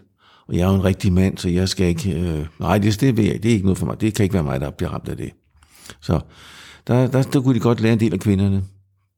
Og 0.48 0.56
jeg 0.56 0.62
er 0.62 0.68
jo 0.68 0.74
en 0.74 0.84
rigtig 0.84 1.12
mand, 1.12 1.38
så 1.38 1.48
jeg 1.48 1.68
skal 1.68 1.86
ikke... 1.86 2.20
Øh, 2.20 2.46
nej, 2.58 2.78
det, 2.78 3.00
det, 3.00 3.16
det 3.16 3.44
er 3.44 3.48
ikke 3.48 3.64
noget 3.64 3.78
for 3.78 3.86
mig. 3.86 4.00
Det 4.00 4.14
kan 4.14 4.22
ikke 4.22 4.34
være 4.34 4.42
mig, 4.42 4.60
der 4.60 4.70
bliver 4.70 4.90
ramt 4.90 5.08
af 5.08 5.16
det. 5.16 5.30
Så 6.00 6.20
der, 6.86 7.06
der, 7.06 7.22
der 7.22 7.40
kunne 7.40 7.54
de 7.54 7.60
godt 7.60 7.80
lære 7.80 7.92
en 7.92 8.00
del 8.00 8.12
af 8.12 8.20
kvinderne. 8.20 8.64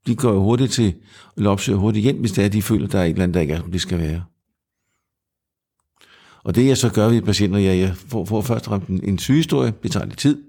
De 0.06 0.16
går 0.16 0.32
jo 0.32 0.42
hurtigt 0.42 0.72
til, 0.72 0.94
eller 1.36 1.76
hurtigt 1.76 2.02
hjem, 2.02 2.20
hvis 2.20 2.32
det 2.32 2.44
er, 2.44 2.48
de 2.48 2.62
føler, 2.62 2.88
der 2.88 2.98
er 2.98 3.04
et 3.04 3.10
eller 3.10 3.22
andet, 3.22 3.34
der 3.34 3.40
ikke 3.40 3.52
er, 3.52 3.60
som 3.60 3.72
det 3.72 3.80
skal 3.80 3.98
være. 3.98 4.24
Og 6.44 6.54
det 6.54 6.66
jeg 6.66 6.78
så 6.78 6.92
gør 6.92 7.08
ved 7.08 7.22
patienter, 7.22 7.58
jeg, 7.58 7.78
jeg 7.78 7.96
får, 7.96 8.24
får 8.24 8.40
først 8.40 8.70
ramt 8.70 8.88
en, 8.88 9.04
en 9.04 9.18
sygehistorie, 9.18 9.72
det 9.82 9.92
tager 9.92 10.06
lidt 10.06 10.18
tid, 10.18 10.42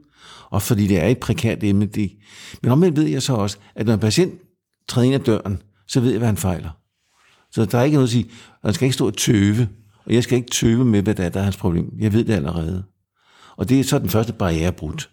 og 0.49 0.61
fordi 0.61 0.87
det 0.87 0.99
er 1.03 1.07
et 1.07 1.17
prekært 1.17 1.63
emne. 1.63 1.85
Det, 1.85 2.11
men 2.61 2.71
omvendt 2.71 2.97
ved 2.97 3.07
jeg 3.07 3.21
så 3.21 3.33
også, 3.33 3.57
at 3.75 3.85
når 3.85 3.93
en 3.93 3.99
patient 3.99 4.33
træder 4.87 5.05
ind 5.05 5.15
ad 5.15 5.19
døren, 5.19 5.61
så 5.87 5.99
ved 5.99 6.09
jeg, 6.09 6.17
hvad 6.17 6.27
han 6.27 6.37
fejler. 6.37 6.69
Så 7.51 7.65
der 7.65 7.77
er 7.77 7.83
ikke 7.83 7.95
noget 7.95 8.07
at 8.07 8.11
sige, 8.11 8.29
han 8.63 8.73
skal 8.73 8.85
ikke 8.85 8.93
stå 8.93 9.07
og 9.07 9.17
tøve, 9.17 9.67
og 10.05 10.13
jeg 10.13 10.23
skal 10.23 10.37
ikke 10.37 10.51
tøve 10.51 10.85
med, 10.85 11.01
hvad 11.01 11.15
der 11.15 11.23
er, 11.23 11.29
der 11.29 11.39
er 11.39 11.43
hans 11.43 11.57
problem. 11.57 11.93
Jeg 11.99 12.13
ved 12.13 12.23
det 12.23 12.33
allerede. 12.33 12.83
Og 13.57 13.69
det 13.69 13.79
er 13.79 13.83
så 13.83 13.99
den 13.99 14.09
første 14.09 14.33
barriere 14.33 14.71
brudt. 14.71 15.09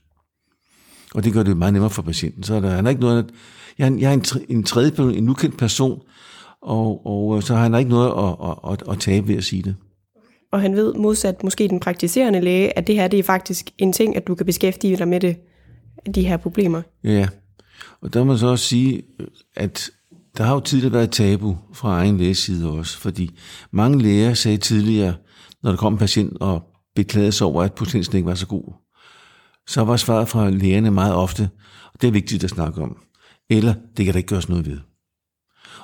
Og 1.14 1.24
det 1.24 1.32
gør 1.32 1.42
det 1.42 1.56
meget 1.56 1.72
nemmere 1.72 1.90
for 1.90 2.02
patienten. 2.02 2.42
Så 2.42 2.54
er 2.54 2.60
der, 2.60 2.70
han 2.70 2.86
er 2.86 2.90
ikke 2.90 3.02
noget, 3.02 3.18
at, 3.18 3.30
jeg, 3.78 4.00
jeg 4.00 4.10
er 4.10 4.14
en, 4.14 4.24
en 4.48 4.64
tredje 4.64 4.90
person, 4.90 5.14
en 5.14 5.28
ukendt 5.28 5.58
person, 5.58 6.02
og, 6.62 7.06
og 7.06 7.42
så 7.42 7.54
har 7.54 7.62
han 7.62 7.74
ikke 7.74 7.90
noget 7.90 8.08
at, 8.08 8.48
at, 8.48 8.72
at, 8.72 8.92
at 8.92 9.00
tabe 9.00 9.28
ved 9.28 9.36
at 9.36 9.44
sige 9.44 9.62
det. 9.62 9.76
og 10.52 10.60
han 10.60 10.76
ved 10.76 10.94
modsat 10.94 11.44
måske 11.44 11.68
den 11.68 11.80
praktiserende 11.80 12.40
læge, 12.40 12.78
at 12.78 12.86
det 12.86 12.94
her 12.94 13.08
det 13.08 13.18
er 13.18 13.22
faktisk 13.22 13.70
en 13.78 13.92
ting, 13.92 14.16
at 14.16 14.26
du 14.26 14.34
kan 14.34 14.46
beskæftige 14.46 14.96
dig 14.96 15.08
med 15.08 15.20
det, 15.20 15.36
de 16.14 16.26
her 16.26 16.36
problemer. 16.36 16.82
Ja, 17.04 17.28
og 18.00 18.14
der 18.14 18.20
må 18.20 18.24
man 18.24 18.38
så 18.38 18.46
også 18.46 18.64
sige, 18.64 19.02
at 19.56 19.90
der 20.38 20.44
har 20.44 20.54
jo 20.54 20.60
tidligere 20.60 20.92
været 20.92 21.10
tabu 21.10 21.56
fra 21.72 21.98
egen 21.98 22.18
læges 22.18 22.38
side 22.38 22.70
også, 22.70 22.98
fordi 22.98 23.38
mange 23.70 24.02
læger 24.02 24.34
sagde 24.34 24.56
tidligere, 24.56 25.14
når 25.62 25.70
der 25.70 25.78
kom 25.78 25.92
en 25.92 25.98
patient 25.98 26.36
og 26.40 26.62
beklagede 26.94 27.32
sig 27.32 27.46
over, 27.46 27.62
at 27.62 27.72
potensen 27.72 28.16
ikke 28.16 28.28
var 28.28 28.34
så 28.34 28.46
god, 28.46 28.72
så 29.66 29.84
var 29.84 29.96
svaret 29.96 30.28
fra 30.28 30.50
lægerne 30.50 30.90
meget 30.90 31.14
ofte, 31.14 31.50
og 31.94 32.02
det 32.02 32.08
er 32.08 32.12
vigtigt 32.12 32.44
at 32.44 32.50
snakke 32.50 32.82
om, 32.82 32.96
eller 33.50 33.74
det 33.96 34.04
kan 34.04 34.14
der 34.14 34.18
ikke 34.18 34.28
gøres 34.28 34.48
noget 34.48 34.66
ved. 34.66 34.78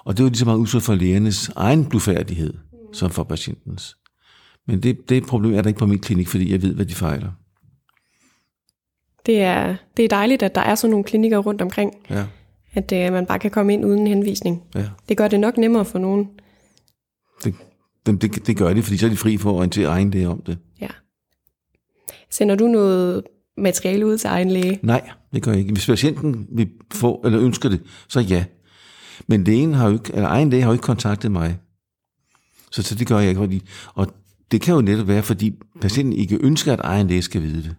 Og 0.05 0.17
det 0.17 0.25
var 0.25 0.31
lige 0.31 0.39
så 0.39 0.45
meget 0.45 0.59
udtryk 0.59 0.83
for 0.83 0.95
lægernes 0.95 1.49
egen 1.49 1.85
blufærdighed, 1.85 2.55
som 2.93 3.11
for 3.11 3.25
patientens. 3.25 3.97
Men 4.67 4.83
det, 4.83 5.09
det 5.09 5.27
problem 5.27 5.55
er 5.55 5.63
der 5.63 5.69
ikke 5.69 5.79
på 5.79 5.87
min 5.87 5.99
klinik, 5.99 6.29
fordi 6.29 6.53
jeg 6.53 6.63
ved, 6.63 6.75
hvad 6.75 6.87
de 6.87 6.95
fejler. 6.95 7.31
Det 9.27 9.41
er, 9.41 9.77
det 9.97 10.05
er 10.05 10.09
dejligt, 10.09 10.43
at 10.43 10.55
der 10.55 10.61
er 10.61 10.75
sådan 10.75 10.91
nogle 10.91 11.05
klinikker 11.05 11.39
rundt 11.39 11.63
omkring. 11.63 11.93
Ja. 12.11 12.25
At 12.75 12.93
uh, 12.93 13.13
man 13.13 13.27
bare 13.27 13.39
kan 13.39 13.51
komme 13.51 13.73
ind 13.73 13.85
uden 13.85 14.07
henvisning. 14.07 14.63
Ja. 14.75 14.85
Det 15.09 15.17
gør 15.17 15.29
det 15.29 15.41
nok 15.41 15.59
nemmere 15.59 15.85
for 15.85 15.99
nogen. 15.99 16.29
Det, 17.45 17.55
det, 18.07 18.23
det, 18.23 18.47
det 18.47 18.57
gør 18.57 18.75
de, 18.75 18.83
fordi 18.83 18.97
så 18.97 19.07
er 19.07 19.11
de 19.11 19.17
fri 19.17 19.37
for 19.37 19.51
at 19.51 19.55
orientere 19.55 19.89
egen 19.89 20.11
læge 20.11 20.29
om 20.29 20.43
det. 20.43 20.59
Ja. 20.81 20.89
Sender 22.31 22.55
du 22.55 22.67
noget 22.67 23.23
materiale 23.57 24.07
ud 24.07 24.19
til 24.19 24.29
egen 24.29 24.51
læge? 24.51 24.79
Nej, 24.83 25.11
det 25.33 25.43
gør 25.43 25.51
jeg 25.51 25.61
ikke. 25.61 25.73
Hvis 25.73 25.87
patienten 25.87 26.47
vil 26.53 26.69
få, 26.93 27.21
eller 27.25 27.41
ønsker 27.41 27.69
det, 27.69 27.83
så 28.09 28.21
ja. 28.21 28.45
Men 29.27 29.45
lægen 29.45 29.75
har 29.75 29.89
jo 29.89 29.93
ikke, 29.93 30.13
eller 30.15 30.29
egen 30.29 30.51
læge 30.51 30.63
har 30.63 30.69
jo 30.69 30.73
ikke 30.73 30.83
kontaktet 30.83 31.33
mig. 31.33 31.59
Så, 32.71 32.83
så 32.83 32.95
det 32.95 33.07
gør 33.07 33.19
jeg 33.19 33.29
ikke. 33.29 33.41
Fordi, 33.41 33.63
og 33.95 34.07
det 34.51 34.61
kan 34.61 34.75
jo 34.75 34.81
netop 34.81 35.09
være, 35.09 35.23
fordi 35.23 35.55
patienten 35.81 36.13
ikke 36.13 36.39
ønsker, 36.41 36.73
at 36.73 36.81
egen 36.81 37.07
læge 37.07 37.23
skal 37.23 37.43
vide 37.43 37.63
det. 37.63 37.77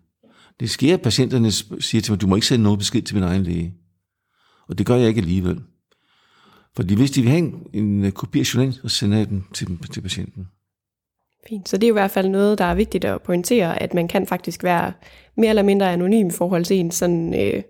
Det 0.59 0.69
sker, 0.69 0.93
at 0.93 1.01
patienterne 1.01 1.51
siger 1.81 2.01
til 2.01 2.11
mig, 2.11 2.21
du 2.21 2.27
må 2.27 2.35
ikke 2.35 2.47
sende 2.47 2.63
noget 2.63 2.79
besked 2.79 3.01
til 3.01 3.15
min 3.15 3.23
egen 3.23 3.43
læge. 3.43 3.73
Og 4.69 4.77
det 4.77 4.85
gør 4.85 4.95
jeg 4.95 5.07
ikke 5.07 5.21
alligevel. 5.21 5.59
Fordi 6.75 6.95
hvis 6.95 7.11
de 7.11 7.21
vil 7.21 7.29
have 7.31 7.39
en, 7.39 7.67
en 7.73 8.11
kopi 8.11 8.39
af 8.39 8.53
journalen, 8.53 8.73
så 8.73 8.89
sender 8.89 9.17
jeg 9.17 9.29
den 9.29 9.45
til, 9.53 9.67
til 9.93 10.01
patienten. 10.01 10.47
Fint. 11.49 11.69
Så 11.69 11.77
det 11.77 11.87
er 11.87 11.91
i 11.91 11.93
hvert 11.93 12.11
fald 12.11 12.29
noget, 12.29 12.57
der 12.57 12.65
er 12.65 12.75
vigtigt 12.75 13.05
at 13.05 13.21
pointere, 13.21 13.81
at 13.81 13.93
man 13.93 14.07
kan 14.07 14.27
faktisk 14.27 14.63
være 14.63 14.93
mere 15.37 15.49
eller 15.49 15.63
mindre 15.63 15.93
anonym 15.93 16.27
i 16.27 16.31
forhold 16.31 16.65
til 16.65 16.77
en 16.77 16.91
sådan 16.91 17.41
øh, 17.41 17.63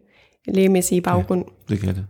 lægemæssige 0.47 1.01
baggrund. 1.01 1.45
Ja, 1.69 1.73
det 1.73 1.81
kan 1.81 1.95
det. 1.95 2.05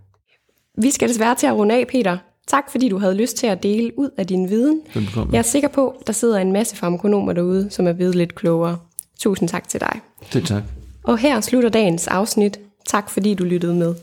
Vi 0.77 0.91
skal 0.91 1.09
desværre 1.09 1.35
til 1.35 1.47
at 1.47 1.55
runde 1.55 1.75
af, 1.75 1.87
Peter. 1.87 2.17
Tak 2.47 2.71
fordi 2.71 2.89
du 2.89 2.97
havde 2.97 3.15
lyst 3.15 3.37
til 3.37 3.47
at 3.47 3.63
dele 3.63 3.99
ud 3.99 4.09
af 4.17 4.27
din 4.27 4.49
viden. 4.49 4.81
Velbekomme. 4.93 5.33
Jeg 5.33 5.39
er 5.39 5.43
sikker 5.43 5.69
på, 5.69 5.89
at 5.89 6.07
der 6.07 6.13
sidder 6.13 6.39
en 6.39 6.51
masse 6.53 6.75
farmakonomer 6.75 7.33
derude, 7.33 7.69
som 7.69 7.87
er 7.87 7.93
ved 7.93 8.13
lidt 8.13 8.35
klogere. 8.35 8.77
Tusind 9.19 9.49
tak 9.49 9.69
til 9.69 9.79
dig. 9.79 9.99
Selv 10.31 10.45
tak. 10.45 10.63
Og 11.03 11.17
her 11.17 11.41
slutter 11.41 11.69
dagens 11.69 12.07
afsnit. 12.07 12.59
Tak 12.85 13.09
fordi 13.09 13.33
du 13.33 13.43
lyttede 13.43 13.75
med. 13.75 13.95